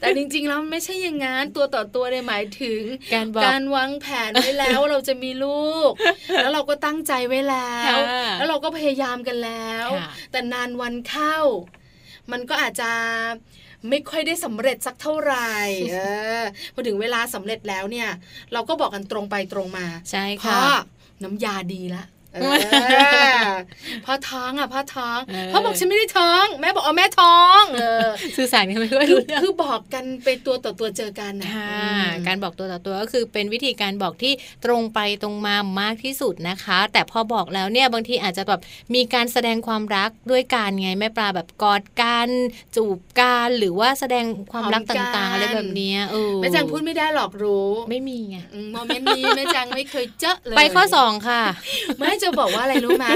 [0.00, 2.80] แต่จริงๆแล้วไม่ใช่อย่างงั้นตัวต่อตัวเนี่ยหมายถึง
[3.14, 5.90] การบอกการวางแผนไว้แล้วว่าเราจะมีลูก
[6.42, 11.36] แล้วเราก็ตั้งใจไว้แล้วค่ะแล้วเราก็พยายามกันแล้วค่ะแต่นานวันเข้า
[12.32, 12.90] มันก็อาจจะ
[13.88, 15.50] ไม่ค่อยได้สำเร็จสักเท่าไหร่
[15.92, 15.98] เอ
[16.42, 18.08] อพอถึงเวลาสำเร็จแล้วเนี่ย
[18.52, 20.66] เราก็บอกกันตรงไปตรงมาใช่พ่ค่ะอ
[21.22, 22.04] น้ำยาดีละ
[24.06, 25.18] พ่อท้องอะพ่อท้อง
[25.52, 27.62] พ่อบอกฉันไม่ได้ท้อง แม่บอกอ๋อแม่ท้อง
[28.36, 31.50] สื่อสารกันไม่ค่อยรู้คือบอกกันไปตัวต่อตัวเจอกันนะ
[32.26, 34.32] การบอกตัวต่อตัวก็คือเป็นวิธีการบอกที่
[34.64, 38.60] ตรงไปตรงมามากที่สุดนะคะ แต่พอบอกแล้วเนี่ยบางทีอาจจะแบบ
[38.94, 42.30] มีการแสดงความรักด้วยการไงแม่ปลาแบบกอดกัน
[42.76, 48.36] จูบกันหรือว่าแสดงความรักต่างๆอะไรแบบนี้เออแม่แจงพูดไม่ได้หรอกรู้ ไม่มีไง
[48.72, 51.42] moment นี้แม่แจงไม่เคยเจอเลยไปข้อสองค่ะ
[51.98, 53.06] ไม่จะบอกว่าอะไรรู้ไหม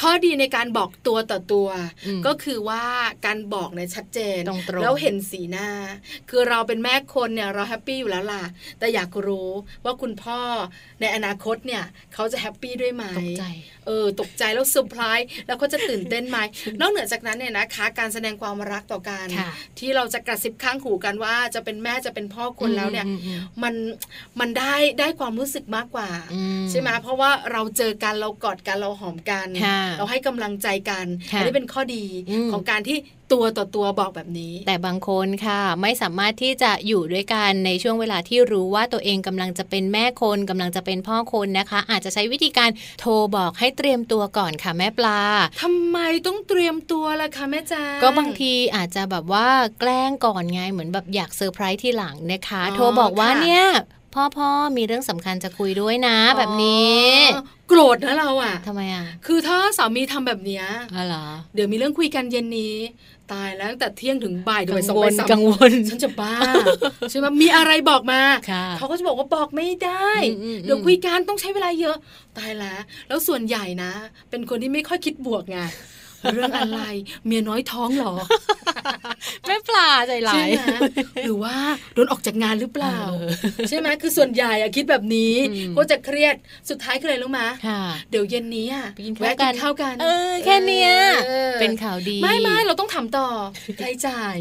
[0.00, 1.68] ข้อดีในการบอกตัวต่อตัว
[2.26, 2.84] ก็คือว่า
[3.26, 4.40] การบอกเนี่ยชัดเจน
[4.82, 5.68] แล้วเห็นสีหน้า
[6.30, 8.44] คือเราเป็นแม่คนเนี่ยเรา happy อยู่แล้วล่ะ
[8.78, 9.50] แต่อยากรู้
[9.84, 10.40] ว่าคุณพ่อ
[11.00, 13.44] ในอนาคตเนี่ยเขาจะ happy ด้วยไหมตกใจ
[13.86, 16.38] เออตกใจแล้วเซอร์ไพรส์แล้วเขาจะตื่นเต้นไหม
[16.80, 19.26] นอกเหนือจากนั้นเนี่ยนะคะการแสดงความรักต่อกัน
[19.78, 23.06] ที่เราจะกระซิบข้างหูกันว่าจะเป็นแม่จะเป็นพ่อคนแล้วเนี่ย
[23.62, 23.74] มัน
[24.40, 26.10] มันได้ได้ความรู้สึกมากกว่า
[26.70, 29.48] ใช่ไหมเพราะว่าเราเจอกันเรากอดกันเราหอมกัน
[29.98, 32.04] เราให้กำลังใจกันอันนี้เป็นข้อดี
[32.52, 32.98] ของการที่
[33.32, 45.20] ตัวต่อตัวบอกแบบนี้ แต่บางคนค่ะ ไม่สามารถที่จะอยู่ด้วยกันในช่วงเวลาที่รู้ว่าตัวเองกำลังจะเป็นแม่คนกำลังจะเป็นพ่อคนนะคะ อาจจะใช้วิธีการโทรบอกให้เตรียมตัวก่อนค่ะแม่ปลา
[45.62, 49.48] ทำไมต้องเตรียมตัวล่ะคะแม่จ้าก็บางทีอาจจะแบบว่า
[49.80, 53.64] แกล้งก่อนไงเหมือนแบบอยากเซอร์ไพรส์ที่หลังนะคะ โทรบอกว่าเนี่ย
[54.14, 57.04] พ่อพ่อมีเรื่องสำคัญจะคุยด้วยนะ แบบนี้
[57.68, 61.16] โกรธนะเราอะทำไมอะ คือถ้าสามีทำแบบเนี้ยอะไร
[61.54, 62.76] เดี๋ยวมีเรื่องคุยกันเย็นนี้
[63.32, 66.34] ตายแล้วแต่เที่ยงถึงบ่ายโดยสองไปสามกังวลฉันจะบ้า
[67.10, 68.20] ใช่ไหมมีอะไรบอกมา
[68.78, 70.10] เขาก็จะบอกว่าบอกไม่ได้
[70.62, 71.96] เดี๋ยวคุยกันต้องใช้เวลาเยอะ
[72.38, 73.92] ตายแล้ว แล้วส่วนใหญ่นะ
[74.30, 75.58] เป็นคนที่ไม่ค่อยคิดบวกไง
[76.32, 76.80] เรื่องอะไร
[77.26, 78.14] เมียน้อยท้องหรอ
[79.46, 80.48] แม่ปลาใจร้าย
[81.24, 81.56] หรือว่า
[81.94, 82.98] โดนออกจากงานหรือเปล่า
[83.68, 85.34] ใช่ไหมคือส่วนใหญ่อะคิดแบบนี้
[85.76, 86.34] ก็จะเครียด
[86.70, 87.40] สุดท้ายคืออะไรรู้ไหม
[88.10, 88.86] เดี๋ยวเย็นนี้อะ
[89.20, 90.86] แวะกินข้าวกัน เออ แค่นี้
[91.60, 93.28] เป็นข่าวดี ไม่ไม่เราต้องทำต่อ
[93.78, 94.36] ใช้จ่าย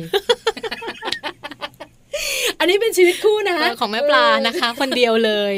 [2.59, 5.53] อันนี้เป็นชีวิตคู่นะของแม่ปลานะคะ คนเดียวเลย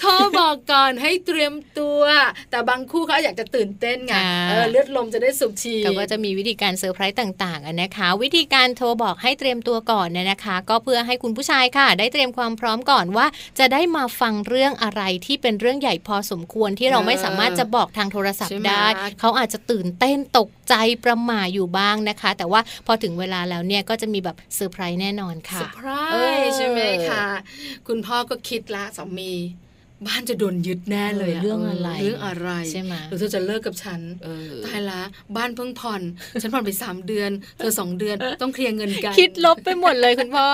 [0.00, 2.00] โทรบอกก่อนให้เตรียมตัว
[2.50, 4.14] แต่บางคู่เขาอยากจะตื่นเต้นไง
[4.70, 13.26] เลือดลมจะได้สูบฉีดเขาก็จะมีวิธีการเซอร์ไพรส์ต่างๆนะคะ วิธีการโทรบอกให้เตรียมตัวก่อนเนี่ยนะคะ ก็เพื่อให้คุณผู้ชายค่ะ ได้เตรียมความพร้อมก่อนว่า
[13.58, 18.86] จะได้มาฟังเรื่องอะไรที่เป็นเรื่องใหญ่พอสมควรที่เราไม่สามารถจะบอกทางโทรศัพท์ได้
[19.20, 25.93] เขาอาจจะตื่นเต้นตกใจประหม่าอยู่บ้างนะคะ แต่ว่าพอถึงเวลาแล้วเนี่ยก็จะมีแบบเซอร์ไพรส์แน่นอนค่ะเซอร์ไพรส์
[26.56, 27.24] ใช่ไหมคะ
[27.86, 29.32] คุณพ่อก็คิดละสามี
[30.06, 34.00] บ้านจะโดนยึดแน่เลยเรื่องอะไรเรื่องอะไรใช่ไหมหรือเธอจะเลิกกับฉัน
[34.66, 35.02] ตายละ
[35.36, 36.02] บ้านเพิ่งผ่อน
[36.42, 40.48] ฉันผ่อนไปสามเดือน เธอสองเดือนต้องเคลียร์เงินกันคิดลบไปหมดเลยคุณพ่อ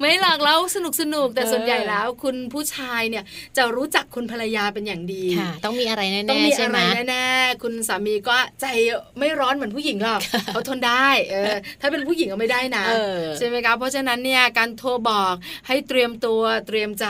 [0.00, 3.24] ไม่หลักแล้วสนุกสนุกแต่ส่วนใหญ่แล้ว คุณผู้ชายเนี่ย
[3.56, 6.78] จะรู้จักคุณภรรยาเป็นอย่างดีค่ะต้องมีอะไรแน่ๆต้องมีอะไร
[7.10, 8.66] แน่ๆคุณสามีก็ใจ
[9.18, 10.20] ไม่ร้อนเหมือนผู้หญิงหรอก
[10.52, 12.84] เขาทนได้เออถ้าเป็นผู้หญิงก็ไม่ได้นะ
[13.36, 15.34] ใช่ไหมคะเพราะฉะนั้นเนี่ยการโทรบอก
[15.68, 17.06] ให้เตรียมตัวเตรียมใจ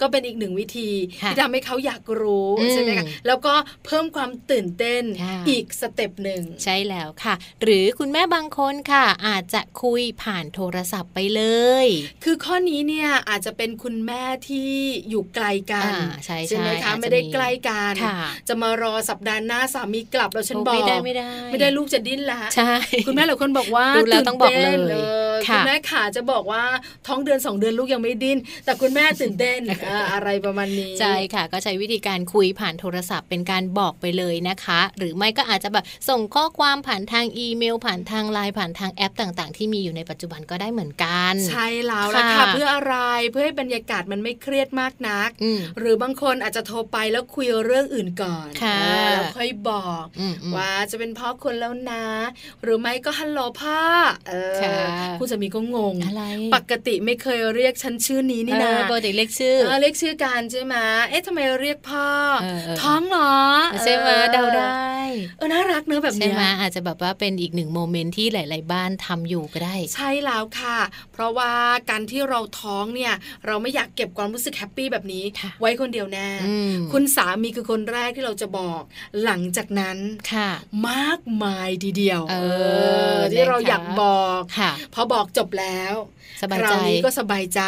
[0.00, 0.90] ก็เป็นอีกหนึ่งวิธี
[1.30, 3.54] ที่ทำให้เขาอยากรู้ใช่ไหมคะแล้วก็
[3.86, 5.02] เพิ่มความตื่นเต้น
[5.48, 11.42] อีก step หนึ่งใช่แล้วค่ะ หรือคุณแม่บางคนค่ะ อาจจะคุยผ่านโทรศัพท์ไปเล
[11.84, 11.86] ย
[12.24, 14.70] คือข้อนี้เนี่ยอาจจะเป็นคุณแม่ที่
[15.08, 15.92] อยู่ไกลกัน
[16.24, 17.92] ใช่ใช่ไหมคะไม่ได้ใกล้กัน
[18.48, 22.72] จะมารอสัปดาห์หน้าสามีกลับแล้วฉันบอกไม่ได้ไม่ได้ ไม่ได้ลูกจะดิ้นละใช่
[23.06, 24.76] คุณแม่หลายคนบอกว่าดูแล้วต้องบอกเลย
[25.50, 26.64] คุณแม่ขาจะบอกว่า
[27.06, 29.60] ท้องเดือนสองเดือนลูกยังไม่ดิ้นแต่คุณแม่ตื่นเต้น
[30.12, 42.96] อะไรประมาณนี้ใช่ค่ะ ก็ใช้วิธีการคุยผ่านโทรศัพท์เป็นการบอกไปเลยนะคะ หรือไม่ก็อาจจะแบบส่งข้อความผ่านทางอีเมล ผ่านทางไลน์ผ่านทางแอปต่าง ๆ ที่มีอยู่ในปัจจุบันก็ได้เหมือนกัน ใช่แล้วละค่ะเพื่ออะไร
[43.30, 45.30] เพื่อให้บรรยากาศมันไม่เครียดมากนัก
[45.78, 48.48] หรือบางคนอาจจะโทรไปแล้วคุยเรื่องอื่นก่อน
[49.12, 50.04] แล้วค่อยบอก
[50.56, 52.04] ว่าจะเป็นพ่อคนแล้วนะ
[52.62, 53.80] หรือไม่ก็ฮัลโหลพ่อ
[55.18, 55.94] คุณสามีก็งง
[56.54, 60.75] ปกติไม่เคยเรียกฉันชื่อนี้นี่นะปกติเรียกชื่อเรียกชื่อการใช่ไหม
[61.08, 62.08] เอ๊ะทำไมเรียกพ่อ
[62.80, 63.36] ท้องเหรอ
[63.82, 64.94] ใช่ไหมเดาได้
[65.36, 70.78] เออน่ารักเนอะแบบนี้ใช่ไหมอาจจะแบบว่าเป็นอีกหนึ่งโมเมนต์ที่หลาย ๆ บ้านทำอยู่ก็ได้ ใช่แล้วค่ะ
[71.12, 71.52] เพราะว่า
[71.90, 73.14] การที่เราท้องเนี่ย
[73.46, 75.24] เราไม่อยากเก็บความรู้สึกแฮปปี้แบบนี้
[75.60, 76.28] ไว้คนเดียวแน่
[76.92, 78.82] คุณสามีคือคนแรกที่เราจะบอก
[79.24, 79.98] หลังจากนั้น
[80.32, 80.50] ค่ะ
[80.88, 82.36] มากมายทีเดียว เอ
[83.16, 84.40] อที่เราอยากบอก
[84.94, 85.94] พอบอกจบแล้ว
[86.42, 87.60] สบายใจคราวนี้ก็สบายใจ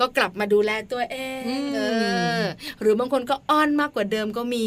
[0.00, 1.42] ก็กลับมาดูแลตัวเอง
[1.74, 1.80] เอ
[2.38, 2.40] อ
[2.80, 4.66] หรือบางคนก็อ้อนมากกว่าเดิมก็มี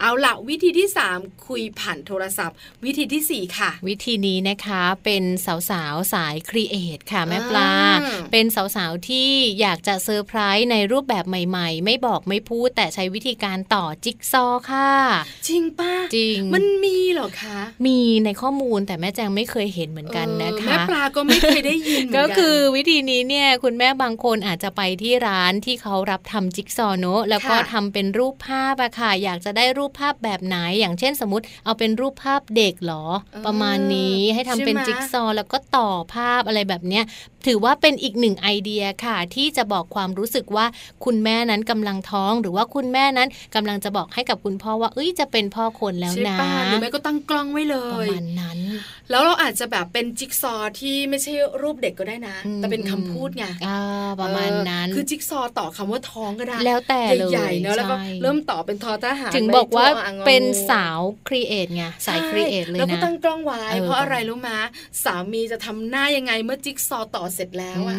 [0.00, 7.70] เอาละวิธีที่ 3 คุยผ่านโทรศัพท์ วิธีที่ 4 ค่ะ วิธีนี้นะคะเป็นสาวสาวสายครีเอทค่ะแม่ปลา
[8.32, 9.30] เป็นสาวสาวที่
[9.60, 14.92] อยากจะเซอร์ไพรส์ในรูปแบบใหม่ ๆ ไม่บอกไม่พูด แต่ใช้วิธีการต่อจิ๊กซอค่ะ
[15.48, 22.45] จริงป้าจริง มันมีเหรอคะ มีในข้อมูลแต่แม่แจงไม่เคยเห็นเหมือนกันนะคะแม่ปลาก็ไม่เคยได้ยินก็คือ
[22.76, 33.04] วิธีนี้เนี่ยคุณแม่บางคนอาจจะไปที่ร้านที่เขารับทำจิ๊กซอเนอะแล้วก็ทำเป็นรูปภาพอะค่ะ อยากจะได้รูปภาพแบบไหน อย่างเช่นสมมติเอาเป็นรูปภาพเด็กหรอ
[33.46, 37.04] ประมาณนี้ให้ทำเป็นจิ๊กซอแล้วก็ต่อภาพอะไรแบบเนี้ย
[37.46, 40.66] ถือว่าเป็นอีกหนึ่งไอเดียค่ะ ที่จะบอกความรู้สึกว่า
[41.04, 46.36] คุณแม่นั้นกำลังท้อง หรือว่าคุณแม่นั้นกำลังจะบอกให้กับคุณพ่อว่าเอ้ยจะเป็นพ่อคนแล้วนะ
[46.68, 48.58] หรือแม่ก็ตั้งกล้องไว้เลยประมาณนั้น
[49.10, 51.32] แล้วเราอาจจะแบบเป็นจิ๊กซอที่ไม่ใช่
[51.62, 53.44] รูปเด็กก็ได้นะแต่เป็นคำพูดไง
[54.20, 59.86] ประมาณนั้น คือจิ๊กซอต่อคำว่าท้องก็ได้ แล้วแต่เลยใหญ่เนอะแล้วก็เริ่มต่อเป็นทอทหารถึงบอกว่า
[60.26, 64.50] เป็นสาว create ไงสาย create เลยนะแล้วก็ตั้งกล้องไว้เพราะอะไรรู้ไหม
[65.04, 67.98] สามีจะทำหน้ายังไงเมื่อจิ๊กซอต่อเสร็จแล้วอะ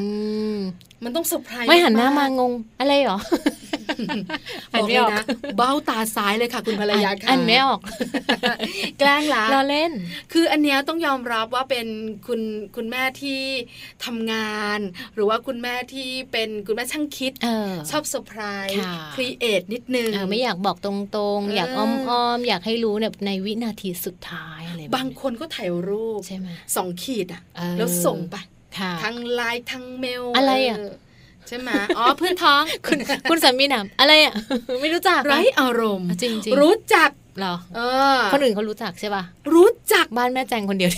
[1.04, 3.20] มันต้องเซอร์ไพรส์ไม่หันหน้ามางง อะไรหรอ
[4.74, 5.24] บอกเลยนะ
[5.58, 7.80] เบ้าตาซ้ายเลยค่ะ คุณภรรยาค่ะอันไม่ออก
[9.00, 9.92] แกล้งละเราเล่น
[10.34, 11.88] คืออันเนี้ยต้องยอมรับว่าเป็น
[12.28, 12.42] คุณ
[12.76, 13.42] คุณแม่ที่
[14.06, 14.80] ทำงาน
[15.14, 17.34] หรือว่าคุณแม่ที่เป็นคุณแม่ช่างคิด
[17.90, 18.78] ชอบเซอร์ไพรส์
[19.16, 20.94] ครีเอทนิดนึงไม่อยากบอกตร
[21.38, 27.42] งๆ อยากอ้อมๆ อยากให้รู้เนี่ยในวินาทีสุดท้ายอะไรบางคนก็ถ่ายรูปใช่ไหมสองขีดอะ
[27.78, 28.38] แล้วส่งไป
[29.04, 30.78] ทั้งไลน์ทั้งเมลอะไรอะ
[31.48, 32.98] ใช่ไหมอ๋อเพื่อนท้องคุณ
[33.30, 34.34] คุณสามีหนำอะไรอะ
[34.82, 37.10] ไม่รู้จักไรอารมณ์จริงๆรู้จัก
[37.40, 37.80] เหรอเอ
[38.16, 39.24] อคนอื่นเขารู้จักใช่ป่ะ
[39.54, 40.92] รู้จักบ้านแม่แจงคนเดียว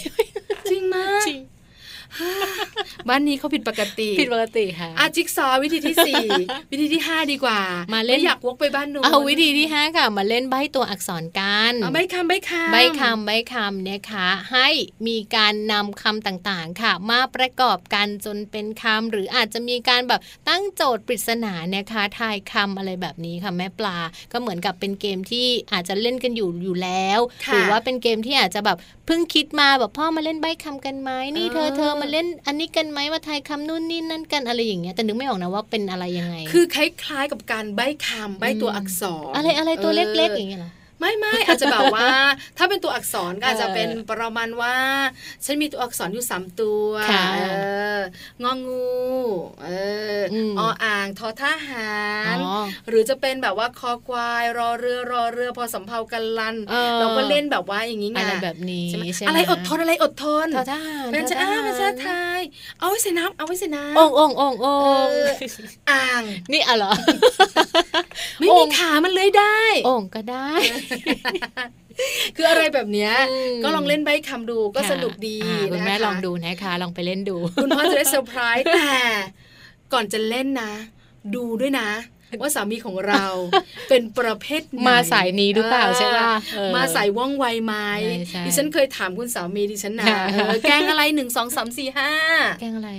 [0.70, 1.40] จริงไหมจริง
[3.10, 6.26] บ้านนี้เขาผิดปกติผิดปกติค่ะอาจิกซอวิธีที่สี่
[6.72, 7.60] วิธีที่ห้าดีกว่า
[7.94, 14.70] มาเล่นอยากวกไปบ้านนู้นเอาวิธีที่ห้าค่ะ มาเล่นใบตัวอักษรกันใบคำใบคำใบคำใบคำเนี่ยค่ะให้
[15.08, 23.98] มีการนำคำต่างๆค่ะ มาประกอบกันจนเป็นคำหรืออาจจะมีการแบบตั้งโจทย์ปริศนาเนี่ยค่ะทายคำอะไรแบบนี้ค่ะแม่ปลา
[24.32, 27.20] ก็เหมือนกับเป็นเกมที่อาจจะเล่นกันอยู่อยู่แล้ว
[27.54, 42.10] หรือว่าเป็นเกมที่อาจจะแบบเพิ่งคิดมาแบบพ่อมาเล่นใบคำกันไหมนี่เธอเธอมาเล่นอันนี้กันไหมว่าทายคำนู่นนี่นั่นกันอะไรอย่างเงี้ยแต่นึกไม่ออกนะว่าเป็นอะไรยังไง คือคล้ายๆกับการใบคำใบตัวอักษร อะไรอะไรตัวเล็กๆอย่างเงี้ยหรอ ไม่ไม่อาจจะแบบว่า
[42.58, 44.76] ถ้าเป็นตัวอักษรก็อาจจะเป็นประมาณว่า
[45.46, 46.90] ฉันมีตัวอักษรอยู่สามตัว
[48.44, 48.90] งองู
[49.64, 49.70] เอ
[50.20, 50.22] อ
[50.60, 51.94] ออ่างทอทหา
[52.36, 52.38] ร
[52.90, 56.56] หรือจะเป็นแบบว่าคอควายรอเรือรอเรือพอสำเพากันลัน
[57.00, 62.42] เราก็เล่นแบบว่าอย่างนี้ไงอะไรแบบนี้ใช่ไหมอะไรอดทนอะไรอดทนทอทหารเป็นชาเป็นชาไทย
[62.80, 64.68] เอาไว้ใส่น้ำเอาไว้ใส่น้ำองององอ
[65.06, 65.08] ง
[65.90, 66.92] อ่างนี่อะเหรอ
[68.40, 70.50] ไม่มีขามันเลยได้องก็ได้
[72.36, 73.12] คืออะไรแบบเนี้ย
[73.64, 75.38] ก็ลองเล่นใบคำดูก็สนุกดี
[75.72, 78.94] คุณแม่ลองดูนะคะลองไปเล่นดู คุณพ่อจะได้เซอร์ไพรส์แต่
[79.94, 80.72] ก่อนจะเล่นนะ
[81.36, 81.90] ดูด้วยนะ
[82.42, 83.26] ว่าสามีของเรา
[83.90, 86.18] เป็นประเภทมาสายนี้หรือเปล่าใช่ไหม
[86.76, 87.74] มาสายว่องไวไหม
[88.46, 90.14] ดิฉันเคยถามคุณสามีดิฉันนะ
[90.68, 92.12] แกงอะไรหนึ่งสองสามสี่ห้า
[92.60, 92.92] แกงอะไร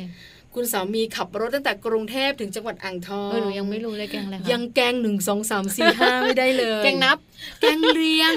[0.55, 7.19] คุณสามีขับรถตั้งแต่กรุงเทพถึงจังหวัดอ่างทองหนูยังไม่รู้เลยแกงอะไรยังแกงหนึ่งสองสามสี่ห้าไม่ได้เลย แกงนับ
[7.61, 8.33] แกงเรียง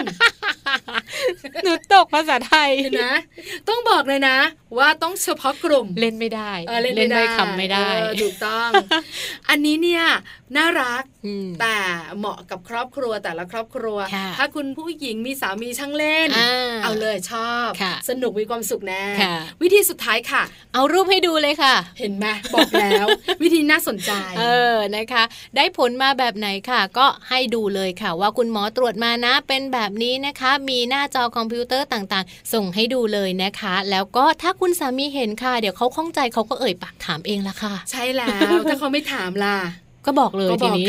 [1.63, 2.69] หนูตกภาษาไทย
[3.01, 3.13] นะ
[3.69, 4.37] ต้องบอกเลยนะ
[4.77, 6.51] ว่าต้องเฉพาะกลุ่มเล่นไม่ได้
[6.83, 7.87] เล่นไม่ได้คำไม่ได้
[8.21, 8.69] ถูกต้อง
[9.49, 10.03] อันนี้เนี่ย
[10.57, 11.03] น่ารัก
[11.61, 11.77] แต่
[12.17, 13.97] เหมาะกับครอบครัวแต่ละครอบครัว
[14.37, 16.29] ถ้าคุณผู้หญิงมีสามีช่างเล่น
[16.83, 17.69] เอาเลยชอบ
[18.09, 19.03] สนุกมีความสุขแน่
[19.61, 20.43] วิธีสุดท้ายค่ะ
[20.73, 23.05] เอารูปให้ดูเลยค่ะ เห็นไหมบอกแล้ว
[23.43, 24.43] วิธีน่าสนใจ เอ
[24.73, 25.23] อนะคะ
[25.55, 39.57] ได้ผลมาแบบไหนค่ะ ก็ให้ดูเลยค่ะ ว่าคุณหมอตรวจมานะเป็นแบบนี้นะคะ มีหน้าจอคอมพิวเตอร์ต่างๆ ส่งให้ดูเลยนะคะ แล้วก็ถ้าคุณสามีเห็นค่ะ เดี๋ยวเขาข้องใจเขาก็เอ่ยปากถามเองละค่ะ ใช่แล้วถ้าเขาไม่ถามล่ะ
[40.05, 40.87] ก็บอกเลยทีนี้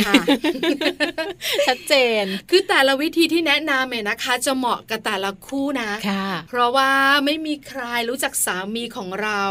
[1.66, 5.90] ชัดเจน คือแต่ละวิธีที่แนะนำเนี่ยนะคะ จะเหมาะกับแต่ละคู่นะ
[6.48, 6.90] เพราะว่า
[7.24, 9.42] ไม่มีใครรู้จักสามีของเรา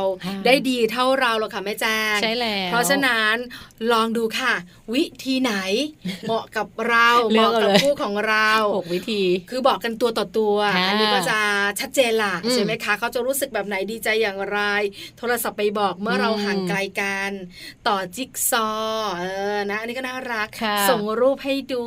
[0.45, 3.35] ได้ดีเท่าเราหรอกค่ะแม่แจ้งใช่แล้วเพราะฉะนั้น
[3.91, 4.53] ลองดูค่ะ
[4.93, 5.53] วิธีไหน
[6.27, 10.55] เหมาะกับเราเหมาะกับคู่ของเราหกวิธี คือบอกกันตัวต่อตัว
[10.87, 11.39] อันนี้ก็จะ
[11.79, 14.59] ชัดเจนล่ะใช่ไหมคะเขาจะรู้สึกแบบไหนดีใจอย่างไร
[15.17, 17.31] โทรศัพท์ไปบอกเมื่อเราห่างไกลกัน
[17.87, 18.69] ต่อจิ๊กซอ
[19.17, 19.23] เอ
[19.55, 20.47] ออนะ อันนี้ก็น่ารัก
[20.89, 21.83] ส่งรูปให้ดู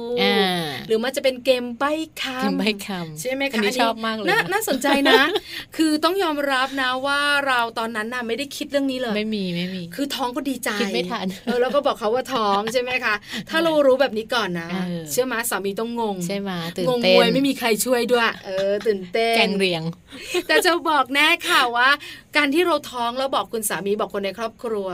[0.87, 1.93] หรือมันจะเป็นเกมใบ้
[2.23, 5.23] คำเกมใบ้คำใช่ไหมคะอันนี้ชอบมากเลยน่าสนใจนะ
[5.77, 13.15] คือต้องยอมรับนะว่าเราตอนนั้นน่ะไม่ได้คิดเรื่องนี้เลยไม่มีไม่มี คือท้องก็ดีใจคิดไม่ทันเออแล้วก็บอกเขาว่าท้องใช่ไหมคะ
[13.51, 14.69] ถ้าเรารู้แบบนี้ก่อนนะ
[15.11, 19.83] เชื่อมาสามีต้องงงใช่ไหมตื่นเต้นงงวยไม่มีใครช่วยด้วย เออตื่นเต้นแกงเรียง
[20.47, 21.89] แต่จะบอกแน่ค่ะว่า
[22.37, 24.87] การที่เราท้องแล้วบอกคุณสามีบอกคนในครอบครัว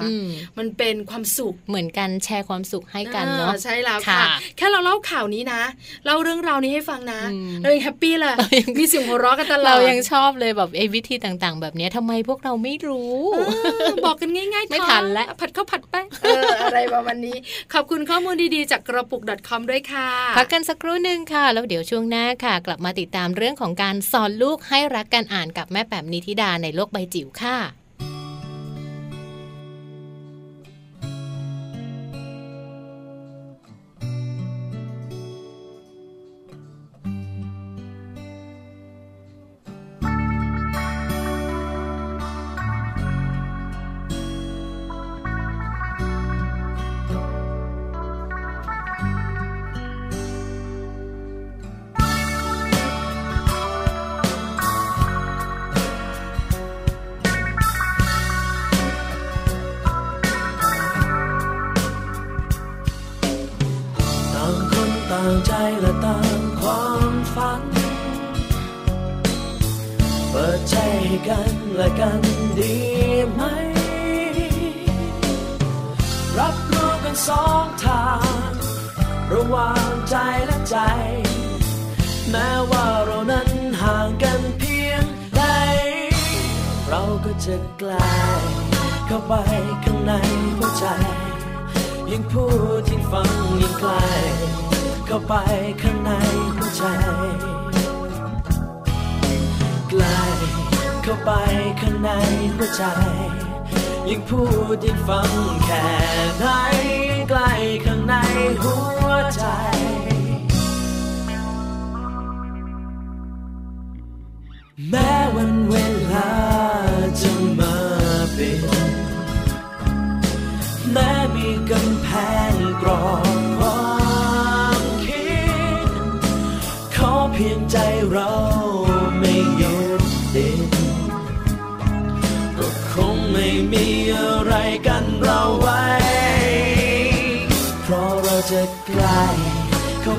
[0.59, 4.21] มันเป็นความสุขเหมือนกันแชร์ความสุขให้กันเนาะใช่แล้วค่ะ
[4.57, 5.63] แค่เราเล่าข่าวนี้นะ
[6.05, 7.21] เล่าเรื่องราวนี้ให้ฟังนะ
[7.63, 8.35] เรายังแฮปปี้เลย
[8.79, 13.17] มีเสียงหัวเราะกันตลอดเรายังชอบเลยแบบไอ้วิธีต่างๆ แบบนี้ทำไมพวกเราไม่รู้
[14.05, 15.95] บอกกันง่ายๆไม่ทันแล้วผัดข้าวผัดไป
[16.63, 17.37] อะไรประมาณนี้
[17.73, 27.59] ขอบคุณข้อมูลดีๆ จากกระปุก .com ด้วยค่ะพักกันสักครู่หนึ่งค่ะ แล้วเดี๋ยวช่วงหน้าค่ะ กลับมาติดตามเรื่องของการสอนลูกให้รักการอ่านกับแม่แป๋มนิธิดาในโลกใบจิ๋วค่ะ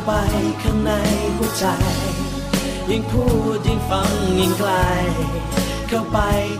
[0.06, 0.12] ไป
[0.64, 0.92] ข้างใน
[1.38, 1.66] หัวใจ
[2.90, 3.24] ยิ่งพู
[3.56, 4.72] ดยิ่งฟังยิ่งไกล
[5.88, 6.18] เข้าไป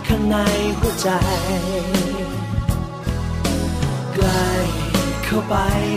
[0.08, 0.36] ข้างใน
[0.78, 1.10] หัวใจ
[4.14, 4.48] ใกล้
[5.24, 5.54] เข้าไป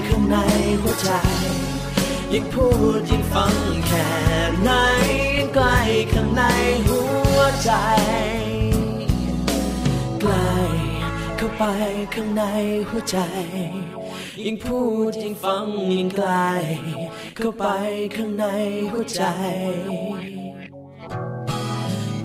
[0.07, 0.37] ข้างใน
[0.81, 1.11] หัวใจ
[2.33, 2.67] ยิ่งพู
[2.97, 3.55] ดยิ่งฟัง
[3.87, 4.07] แค่
[4.63, 4.71] ไหน
[5.53, 5.65] ใกล
[6.13, 6.43] ข้างใน
[6.87, 7.01] หั
[7.35, 7.71] วใจ
[10.19, 10.51] ใกล้
[11.37, 11.63] เข้าไป
[12.13, 12.43] ข้างใน
[12.89, 13.17] หัวใจ
[14.45, 14.79] ยิ่งพู
[15.09, 16.29] ดยิ่งฟังยิ่งไกล
[17.35, 17.65] เข้าไป
[18.15, 18.45] ข้างใน
[18.91, 19.23] หัวใจ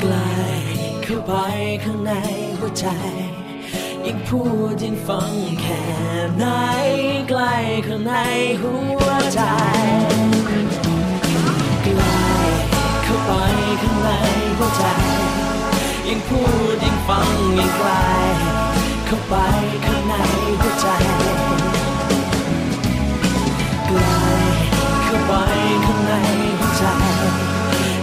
[0.01, 0.15] ใกล
[1.05, 1.33] เข้าไป
[1.85, 2.13] ข้างใน
[2.59, 2.87] หัวใจ
[4.07, 4.41] ยิ่งพู
[4.73, 5.83] ดยิ่งฟังแค่
[6.39, 6.45] ไหน
[7.29, 7.43] ใกล
[7.87, 8.13] ข้างใน
[8.63, 8.73] หั
[9.05, 9.41] วใจ
[11.83, 12.03] ใกล
[13.05, 13.31] เข้าไป
[13.83, 14.11] ข้างใน
[14.59, 14.85] หัวใจ
[16.07, 16.41] ยิ่งพู
[16.73, 17.91] ดยิ่งฟังยิ่งไกล
[19.07, 19.35] เข้าไป
[19.85, 20.15] ข้างใน
[20.61, 21.32] หัวใจ
[25.33, 25.37] ไป
[25.87, 26.13] ข้างใน
[26.59, 26.85] หัวใจ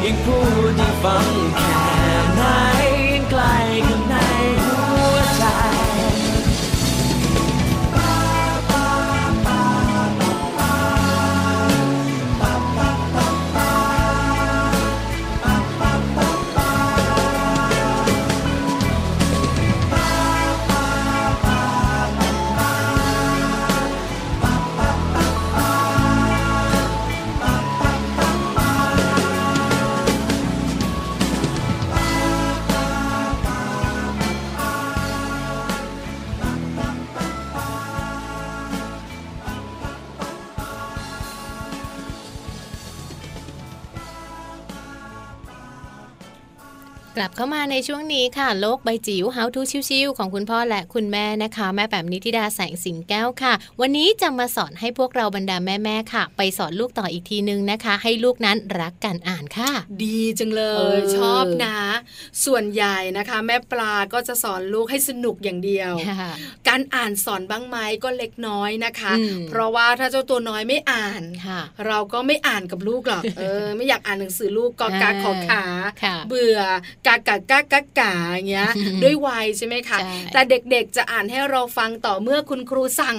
[0.04, 0.38] ยิ่งพู
[0.70, 1.26] ดยิ่งฟัง
[1.58, 1.84] แค่
[2.36, 2.89] ไหน
[47.22, 59.72] กลับเข้ามาในช่วงนี้ค่ะ โลกใบจิ๋ว How to ชิวๆของคุณพ่อและคุณแม่นะคะ แม่แบบนิติดาแสงสิงแก้วค่ะ วันนี้จะมาสอนให้พวกเราบรรดาแม่ๆค่ะ ไปสอนลูกต่ออีกทีนึงนะคะ ให้ลูกนั้นรักการอ่านค่ะ
[60.04, 60.64] ดีจังเล
[60.96, 61.78] ยชอบนะ
[62.46, 65.94] ส่วนใหญ่นะคะ แม่ปลาก็จะสอนลูกให้สนุกอย่างเดียว
[66.68, 69.14] การอ่านสอนบ้างไหมก็เล็กน้อยนะคะ
[69.50, 71.22] เพราะว่าถ้าเจ้าตัวน้อยไม่อ่าน
[71.88, 75.64] เราก็ไม่อ่านกับลูกหรอก เออ ไม่อยากอ่านหนังสือลูกกอกาขอขา
[76.30, 76.60] เบื่อ
[77.10, 78.72] กากากากากาอย่างเงี้ย
[79.04, 79.98] ด้วยวัยใช่ไหมคะ
[80.34, 83.18] แต่เด็กๆจะอ่านให้เราฟังต่อเมื่อคุณครูสั่ง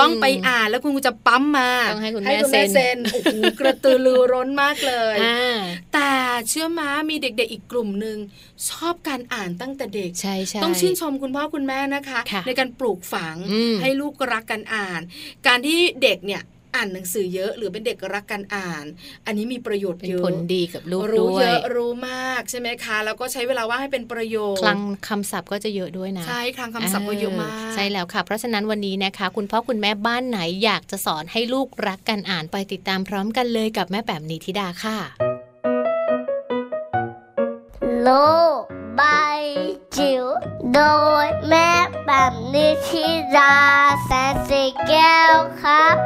[0.00, 5.16] ต้องไปอ่านแล้วคุณครูจะปั๊มมาต้องให้คุณแม่เซ็นโอ้โหกระตือรือร้นมากเลย
[5.94, 6.10] แต่
[6.48, 8.16] เชื่อมามีเด็กๆอีกกลุ่มหนึ่ง
[8.70, 13.36] ชอบการอ่านตั้งแต่เด็กใช่ใช่ต้องชื่นชมคุณพ่อคุณแม่นะคะ ในการปลูกฝัง
[13.82, 15.00] ให้ลูกรักการอ่าน
[15.46, 16.42] การที่เด็กเนี่ย
[16.74, 18.84] อ่านหนังสือเยอะหรือเป็นเด็กรักการอ่าน
[19.26, 34.98] อันนี้มีประโยชน์เยอะผลดีกับลูกรู้เยอะรู้มากใช่ไหมคะ แล้วก็ใช้เวลาว่างให้เป็นประโยชน์คลังคำศัพท์ก็จะเยอะด้วยนะใช่คลังคำศัพท์ก็เยอะมากใช่แล้วค่ะ เพราะฉะนั้นวันนี้นะคะ คุณพ่อคุณแม่บ้านไหนอยากจะสอนให้ลูกรักการอ่านไปติดตามพร้อมกันเลยกับแม่แป๋มนิธิดาค่ะ
[38.00, 38.08] โล
[38.98, 39.42] บาย
[39.96, 40.24] จิ๋ว
[40.74, 40.80] โด
[41.24, 41.70] ยแม่
[42.06, 43.06] แบบนิชิ
[43.36, 43.54] รา
[44.04, 45.96] แสนสีแก้วครับ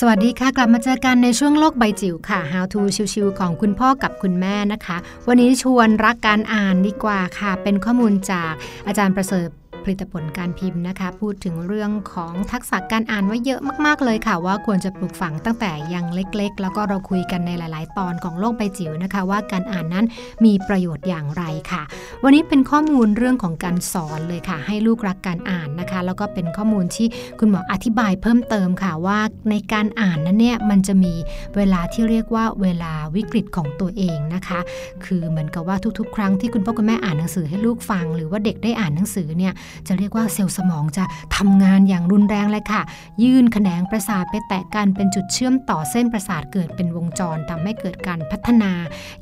[0.00, 2.80] สวัสดีค่ะ กลับมาเจอกันในช่วงโลกใบจิ๋วค่ะ How to
[3.12, 4.96] ชิวๆของคุณพ่อกับคุณแม่นะคะ
[5.28, 8.52] วันนี้ชวนรักการอ่านดีกว่าค่ะ เป็นข้อมูลจาก
[8.86, 9.48] อาจารย์ประเสริฐ
[9.84, 20.06] ผลิตผลการพิมพ์นะคะ พูดถึงเรื่องของทักษะการอ่านไว้เยอะมาก ๆ เลยค่ะ ว่าควรจะปลูกฝังตั้งแต่ยังเล็ก ๆ แล้วก็เราคุยกันในหลาย ๆ ตอนของโลกใบจิ๋วนะคะ ว่าการอ่านนั้น
[20.44, 21.82] มีประโยชน์อย่างไรค่ะ
[22.22, 27.06] วันนี้เป็นข้อมูลเรื่องของการสอนเลยค่ะ ให้ลูกรักการอ่านนะคะ แล้วก็เป็นข้อมูลที่
[27.38, 29.18] คุณหมออธิบายเพิ่มเติมค่ะว่า
[29.50, 31.14] ในการอ่านนั้นเนี่ยมันจะมี
[31.56, 34.60] เวลาที่เรียกว่าเวลาวิกฤตของตัวเองนะคะ
[35.04, 39.52] คือเหมือนกับว่าทุกๆ ครั้งที่คุณพ่อคุณแม่อ่านหนังสือให้ลูกฟัง หรือว่าเด็กได้อ่านหนังสือเนี่ย
[39.88, 41.04] จะเรียกว่าเซลล์สมองจะ
[41.36, 42.82] ทำงานอย่างรุนแรงเลยค่ะ
[43.22, 48.72] ยื่นแขนงประสาทไปแตะกันเป็นจุดเชื่อมต่อเส้นประสาทเกิดเป็นวงจรทำให้เกิดการพัฒนา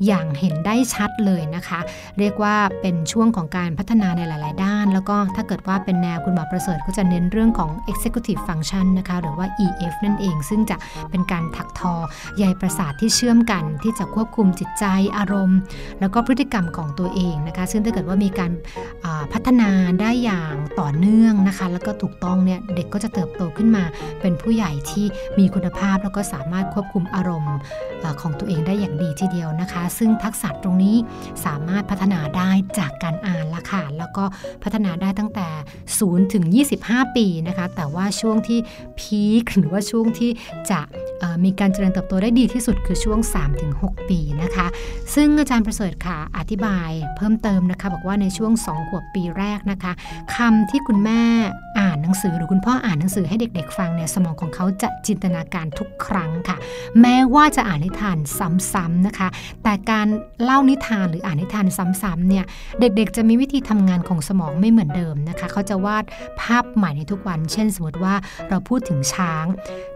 [0.07, 1.81] อย่างเห็นได้ชัดเลยนะคะ
[2.19, 10.77] เรียกว่าเป็นช่วงของการพัฒนาในหลาย ๆ ด้าน แล้วก็ถ้าเกิดว่าเป็นแนวคุณหมอประเสริฐก็จะเน้นเรื่องของ executive function นะคะหรือว่า EF นั่นเอง ซึ่งจะ
[11.11, 11.95] เป็นการถักทอ
[12.39, 14.85] ใยประสาทที่เชื่อมกันที่จะควบคุมจิตใจ
[15.17, 15.59] อารมณ์
[16.01, 18.53] แล้วก็พฤติกรรมของตัวเองนะคะ ซึ่งถ้าเกิดว่ามีการ
[19.33, 20.41] พัฒนาได้อย่าง
[20.80, 23.84] ต่อเนื่องนะคะ แล้วก็ถูกต้องเนี่ยเด็กก็จะเติบโตขึ้นมา
[24.20, 25.07] เป็นผู้ใหญ่ที่
[25.38, 27.57] มีคุณภาพแล้วก็สามารถควบคุมอารมณ์
[28.22, 30.97] ของตัวเองได้อย่างดีทีเดียวนะคะ ซึ่งทักษะตรงนี้
[31.47, 34.24] สามารถพัฒนาได้จากการอ่านละค่ะแล้วก็
[34.62, 35.49] พัฒนาได้ตั้งแต่
[35.90, 36.45] 0 ถึง
[36.80, 38.59] 25 ปีนะคะ แต่ว่าช่วงที่
[38.99, 40.30] พีคหรือว่าช่วงที่
[40.70, 40.80] จะ
[41.45, 43.18] มีการเจริญเติบโตได้ดีที่สุดคือช่วง
[43.64, 44.66] 3-6 ปีนะคะ
[45.14, 49.93] ซึ่งอาจารย์ประเสริฐค่ะอธิบายเพิ่มเติมนะคะ บอกว่าในช่วง 2 ขวบปีแรกนะคะ
[50.37, 51.22] คำที่คุณแม่
[51.80, 56.57] อ่านหนังสือหรือคุณพ่ออ่านหนังสือให้เด็ก ๆ ฟังเนี่ยสมองของเขาจะจินตนาการทุกครั้งค่ะ
[57.01, 58.18] แม้ว่าจะอ่านนิทาน
[58.72, 59.28] ซ้ำๆนะคะ
[59.62, 60.07] แต่การ
[60.43, 61.66] เล่านิทานหรืออ่านนิทาน
[62.03, 62.45] ซ้ำๆเนี่ย
[62.80, 66.05] เด็กๆ จะมีวิธีทำงานของสมองไม่เหมือนเดิมนะคะ เขาจะวาด
[66.41, 68.14] ภาพใหม่ในทุกวัน เช่นสมมติว่า
[68.49, 69.45] เราพูดถึงช้าง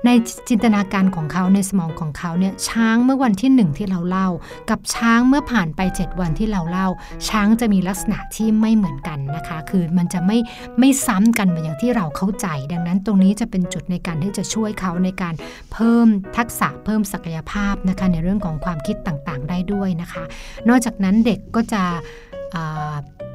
[0.04, 0.10] ใน
[0.48, 4.28] จินตนาการของเขาในสมองของเขาเนี่ยช้างเมื่อวันที่หนึ่งที่เราเล่า
[4.70, 6.88] กับช้างเมื่อผ่านไป 7 วันที่เราเล่า
[7.28, 10.38] ช้างจะมีลักษณะที่ไม่เหมือนกันนะคะ คือมันจะไม่
[10.78, 15.34] ไม่ซ้ำกันเหมือนอย่างที่เราเข้าใจ ดังนั้นตรงนี้จะเป็นจุดในการที่จะช่วยเขาในการ
[15.72, 16.06] เพิ่ม
[16.36, 20.24] ทักษะเพิ่มศักยภาพนะคะในเรื่องของความคิดต่างๆ ได้ด้วยนะคะ
[20.68, 21.82] นอกจากนั้นเด็กก็จะ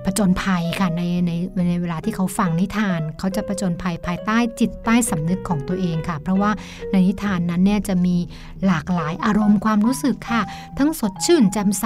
[0.08, 1.32] ผจญภัยค่ะในใน
[1.70, 6.52] ในเวลาที่เขาฟังนิทาน เขาจะผจญภัยภายใต้จิตใต้สำนึกของตัวเองค่ะ เพราะว่า
[6.92, 8.16] ในนิทานนั้นเนี่ยจะมี
[8.66, 10.42] หลากหลายอารมณ์ความรู้สึกค่ะ
[10.80, 11.86] ทั้งสดชื่นแจ่มใส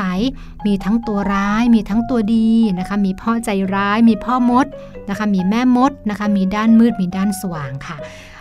[0.65, 2.49] มีทั้งตัวร้าย มีทั้งตัวดี
[2.79, 4.65] นะคะ มีพ่อใจร้าย มีพ่อมด
[5.09, 7.97] นะคะมีแม่มดนะคะมีด้านมืดมีด้านสว่างค่ะ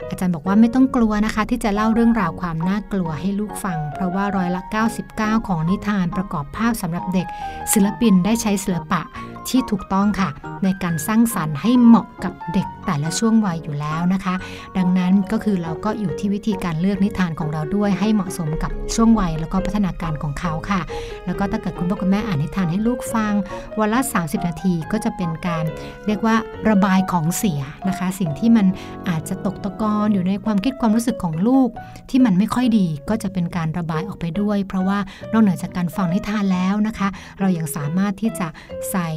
[0.08, 4.62] อาจารย์บอกว่าไม่ต้องกลัวนะคะ ที่จะเล่าเรื่องราวความน่ากลัวให้ลูกฟัง เพราะว่าร้อยละ
[5.04, 7.26] 99 ของนิทานประกอบภาพสำหรับเด็ก
[7.72, 9.02] ศิลปินได้ใช้ศิลปะ
[9.48, 10.30] ที่ถูกต้องค่ะ
[10.64, 14.34] ในการสร้างสรรค์ให้เหมาะกับเด็กแต่ละช่วงวัยอยู่แล้วนะคะ
[14.76, 20.80] ดังนั้นก็คือเราก็อยู่ที่วิธีการเลือกนิทานของเราด้วย ให้เหมาะสมกับช่วงวัยแล้วก็พัฒนาการของเขาค่ะ
[21.26, 23.32] แล้วก็ถ้าเกิดคุณพ่อคุณแม่อ่านนิทานให้ลูกฟัง
[23.78, 25.64] วันละ 30 นาทีก็จะเป็นการ
[26.06, 26.36] เรียกว่า
[26.70, 28.66] ระบายของเสียนะคะ สิ่งที่มัน
[29.08, 31.68] อาจจะตกตะกอนอยู่ในความคิดความรู้สึกของลูก
[32.10, 34.98] ที่มันไม่ค่อยดีก็จะเป็นการระบายออกไปด้วย เพราะว่า
[35.32, 37.08] นอกเหนือจากการฟังนิทานแล้วนะคะ
[37.40, 38.48] เรายัางสามารถที่จะ
[38.90, 39.08] ใส่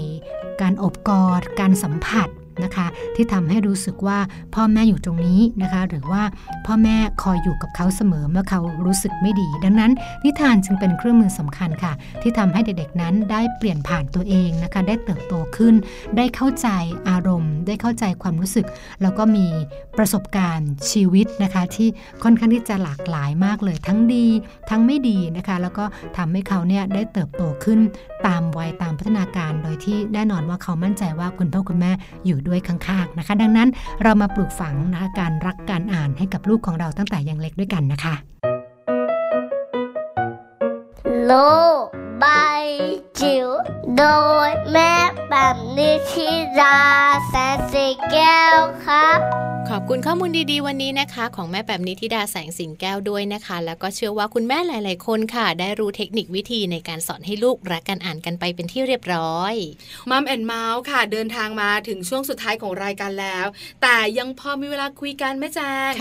[0.62, 2.30] การอบกอด การสัมผัส
[2.64, 4.20] นะคะ ที่ทำให้รู้สึกว่า
[4.56, 6.24] พ่อแม่อยู่ตรงนี้นะคะ หรือว่า
[6.66, 9.92] พ่อแม่คอยอยู่กับเขาเสมอเมื่อเขารู้สึกไม่ดี ดังนั้น
[10.24, 15.74] นิทานจึงเป็นเครื่องมือสำคัญค่ะ ที่ทำให้เด็กๆนั้นได้เปลี่ยนผ่านตัวเองนะคะ ได้เติบโตขึ้น
[16.18, 16.68] ได้เข้าใจ
[17.10, 18.66] อารมณ์ ได้เข้าใจความรู้สึก
[19.02, 19.48] แล้วก็มี
[19.98, 21.88] ประสบการณ์ชีวิตนะคะ ที่
[22.24, 24.26] ค่อนข้างที่จะหลากหลายมากเลย ทั้งดี
[24.70, 25.86] ทั้งไม่ดีนะคะ แล้วก็
[26.18, 27.80] ทำให้เขาเนี่ยได้เติบโตขึ้น
[28.28, 31.92] ตามวัยตามพัฒนาการ โดยที่แน่นอนว่าเขามั่นใจว่าคุณพ่อคุณแม่
[32.26, 33.70] อยู่ด้วยข้างๆนะคะ ดังนั้น
[34.04, 38.16] เรามาปลูกฝังนะคะการรักการอ่านให้กับลูกของเราตั้งแต่ยังเล็กด้วยกันนะคะ
[41.26, 42.62] โลาย
[43.20, 43.48] จิ๋ว
[43.98, 44.04] โด
[44.48, 44.94] ยแม่
[45.30, 46.78] แบบนิชิรา
[47.28, 49.20] แสนสีแก้วครับ
[49.74, 59.54] ขอบคุณข้อมูลดีๆ วันนี้นะคะ ของแม่แบบนิธิดาแสงสิงแก้วด้วยนะคะ แล้วก็เชื่อว่าคุณแม่หลายๆคนค่ะ ได้รู้เทคนิควิธีในการสอนให้ลูกรักการอ่านกันไปเป็นที่เรียบร้อย
[60.10, 63.46] มัมแอนเมาส์ค่ะ เดินทางมาถึงช่วงสุดท้ายของรายการแล้ว
[63.82, 65.92] แต่ยังพอมีเวลาคุยกันแม่แจง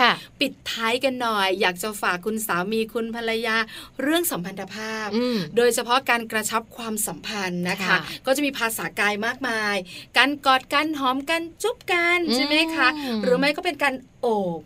[0.41, 3.57] ปิดท้ายกันหน่อย อยากจะฝากคุณสามีคุณภรรยา
[4.03, 5.09] เรื่องสัมพันธภาพ
[5.57, 7.97] โดยเฉพาะการกระชับความสัมพันธ์นะคะ
[8.27, 9.77] ก็จะมีภาษากายมากมาย
[10.19, 12.89] การกอดกันหอมกันจุ๊บกันใช่ไหมคะ
[13.23, 14.27] หรือไม่ก็เป็นการโอ
[14.59, 14.61] บ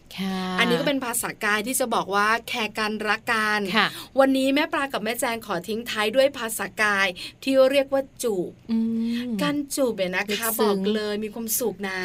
[0.59, 3.61] อันนี้ก็เป็นภาษากายที่จะบอกว่า care กันรักกัน
[4.19, 7.07] วันนี้แม่ปลากับแม่แจงขอทิ้งท้ายด้วยภาษากาย
[7.43, 8.51] ที่เรียกว่าจูบ
[9.43, 11.99] การจูบเนี่ยนะคะบอกเลยมีความสุขนะ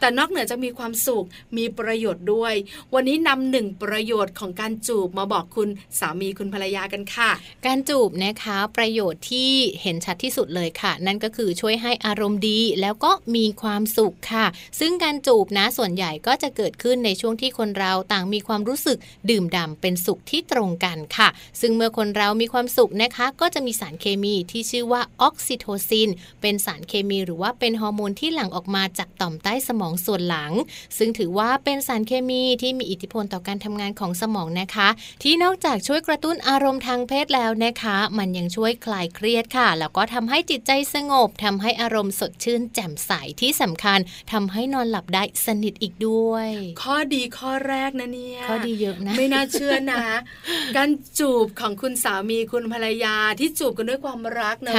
[0.00, 1.24] แต่นอกเหนือจะมีความสุข
[1.56, 2.54] มีประโยชน์ด้วย
[2.94, 5.68] วันนี้นำหนึ่งประโยชน์ของการจูบมาบอกคุณ
[5.98, 7.30] สามีคุณภรรยากันค่ะ
[7.66, 9.50] การจูบนะคะประโยชน์ที่
[9.82, 14.46] เห็นชัดที่สุดเลยค่ะ นั่นก็คือช่วยให้อารมณ์ดีแล้วก็มีความสุขค่ะ
[14.80, 18.98] ซึ่งการจูบนะส่วนใหญ่ก็จะเกิดขึ้นในช่วงที่คนเราต่างมีความรู้สึก
[19.30, 21.28] ดื่มด่าเป็นสุขที่ตรงกันค่ะ
[21.60, 26.08] ซึ่งเมื่อคนเรามีความสุขนะคะ ก็จะมีสารเคมีที่ชื่อว่าออกซิโทซิน
[26.40, 30.52] เป็นสารเคมีหรือว่าเป็นฮอร์โมนที่หลั่งออกมาจากต่อมใต้สมองส่วนหลัง
[30.98, 34.88] ซึ่งถือว่าเป็นสารเคมีที่มีอิทธิพลต่อการทำงานของสมองนะคะ
[35.22, 43.98] ที่นอกจากช่วยกระตุ้นอารมณ์ทางเพศแล้วนะคะ มันยังช่วยคลายเครียดค่ะ แล้วก็ทำให้จิตใจสงบทำให้อารมณ์สดชื่นแจ่มใสที่สำคัญ
[44.32, 46.50] ทำให้นอนหลับได้สนิทอีกด้วย
[46.82, 50.04] ข้อดีข้อแรกนะเนี่ยข้อดีเยอะนะ ไม่น่าเชื่อนะ
[50.76, 54.74] การจูบของคุณสามีคุณภรรยาที่จูบกันด้วยความรักเนะ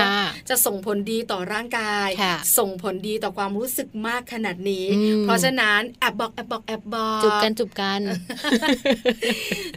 [0.49, 2.09] จะส่งผลดีต่อร่างกาย
[2.57, 4.85] ส่งผลดีต่อความรู้สึกมากขนาดนี้
[5.23, 8.01] เพราะฉะนั้นแอบบอกแอบบอกแอบบอกจูบกันจูบกัน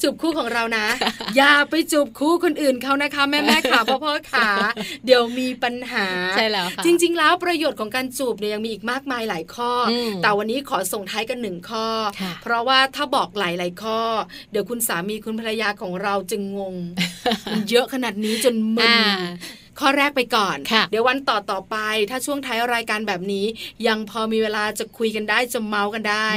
[0.02, 0.86] จูบคู่ของเรานะ
[1.36, 4.48] อย่าไปจูบคู่คนอื่นเขานะคะแม่แม่ขาพ่อพ่อขา
[5.06, 9.70] เดี๋ยวมีปัญหาใช่แล้วค่ะจริง ๆ แล้วประโยชน์ของการจูบเนี่ยยังมีอีกมากมายหลายข้อ
[10.22, 11.86] แต่วันนี้ขอส่งท้ายกันหนึ่งข้อ
[12.42, 14.00] เพราะว่าถ้าบอกหลาย ๆ ข้อ
[14.50, 16.76] เดี๋ยวคุณสามีคุณภรรยาของเราจึงงง
[17.52, 18.92] มันเยอะขนาดนี้จนมึน
[19.80, 20.56] ข้อแรกไปก่อน
[20.90, 21.76] เดี๋ยววันต่อต่อไป
[22.10, 23.46] ถ้าช่วงท้ายรายการแบบนี้
[23.86, 26.28] ยังพอมีเวลาจะคุยกันได้จะเมาส์กันได้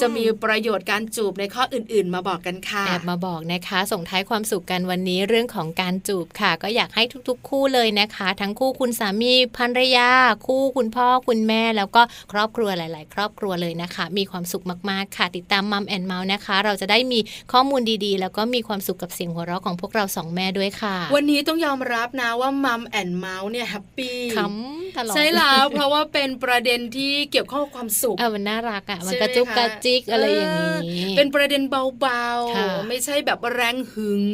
[0.00, 10.08] จะมีประโยชน์การจูบในข้ออื่น ๆ มาบอกกันค่ะแอบมาบอกนะคะ ส่งท้ายความสุขกันวันนี้เรื่องของการจูบค่ะ ก็อยากให้ทุกๆ คู่เลยนะคะ ทั้งคู่คุณสามีภรรยา
[10.46, 17.18] คู่คุณพ่อคุณแม่ แล้วก็ครอบครัวหลาย ๆ ครอบครัวเลยนะคะ มีความสุขมากๆค่ะ ติดตาม Mom and Mouth นะคะ เราจะได้มี
[17.52, 30.76] ข้อมูลดีๆ แล้วก็มีความสุขกับเสียงหัวเราะของพวกเราสองแม่ด้วยค่ะ วันนี้ต้องยอมรับนะว่า Mom and Mouth เนี่ย happy ขำตลอดใช่แล้วเพราะว่าเป็นประเด็นที่เกี่ยวข้องกับความสุขเออมันน่ารักอะมันกระจุกกระจิกอะไรอย่างนี้
[31.16, 34.24] เป็นประเด็นเบาๆ ไม่ใช่แบบแรงหึง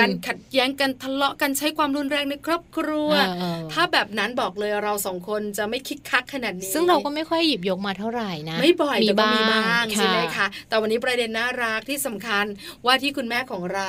[0.00, 3.10] การขัดแย้งกันทะเลาะกันใช้ความรุนแรงในครอบครัว
[3.72, 12.44] ถ้าแบบนั้นบอกเลยเราสองคนจะไม่คิกคักขนาดนี้ ซึ่งเราก็ไม่ค่อยหยิบยกมาเท่าไหร่นะ ไม่บ่อยแต่ก็มีบ้างใช่ไหมคะแต่วันนี้ประเด็นน่ารักที่สำคัญ
[12.86, 13.88] ว่าที่คุณแม่ของเรา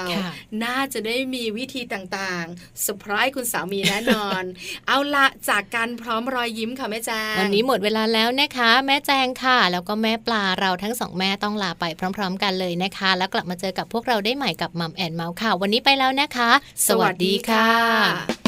[0.66, 4.44] น่าจะได้มีวิธีต่างๆเซอร์ไพรส์คุณสามีแน่นอน
[4.88, 11.86] เอาละจากกันพร้อมรอยยิ้มค่ะแม่แจงวันนี้หมดเวลาแล้วนะคะ แม่แจงค่ะ แล้วก็แม่ปลาเราทั้งสองแม่ต้องลาไป
[12.18, 16.52] พร้อม ๆ กันเลยนะคะ แล้วกลับมาเจอกับพวกเราได้ใหม่กับ Mom and Mouth ค่ะ วันนี้ไปแล้วนะคะ
[16.88, 18.41] สวัสดีค่ะ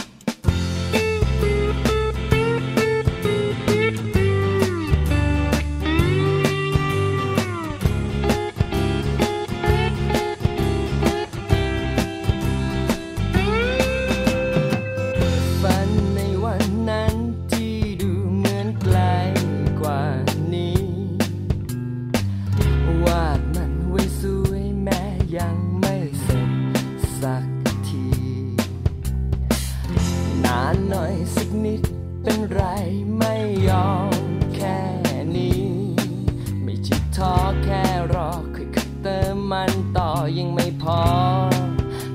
[40.38, 41.00] ยังไม่พอ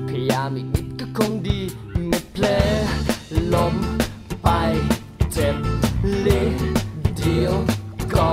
[0.07, 1.59] พยายามอีกนิดก็คงดี
[2.07, 2.45] ไม่เพล
[3.53, 3.75] ล้ม
[4.43, 4.49] ไป
[5.33, 5.55] เจ็บ
[6.25, 6.53] ลิด
[7.17, 7.55] เดียว
[8.13, 8.31] ก็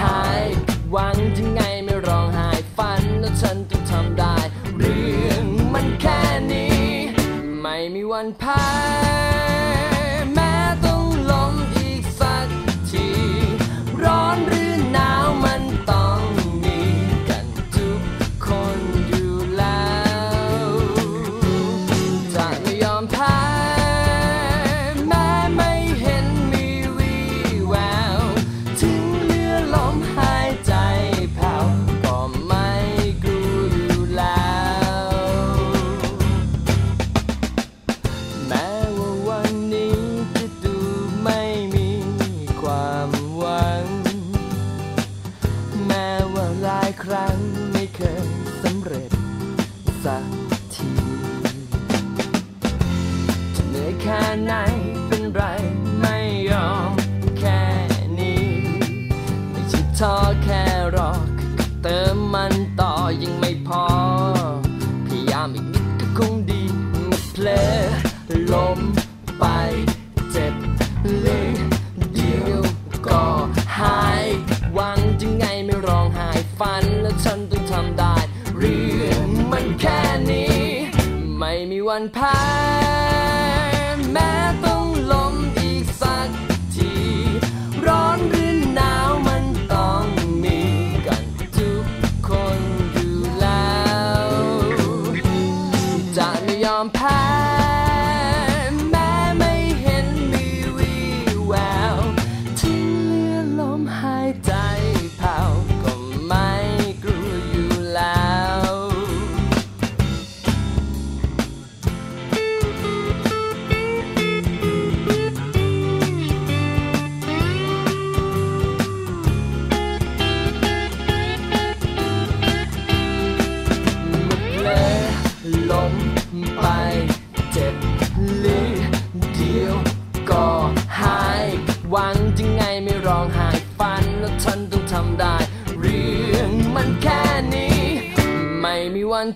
[0.00, 0.44] หาย
[0.90, 4.36] หวังยังไงไม่ร้องไห้ฝันแล้วฉันต้องทำได้
[4.78, 6.20] เรื่องมันแค่
[6.52, 6.84] นี้
[7.60, 8.45] ไม่มีวันผ่น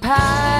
[0.00, 0.59] pie.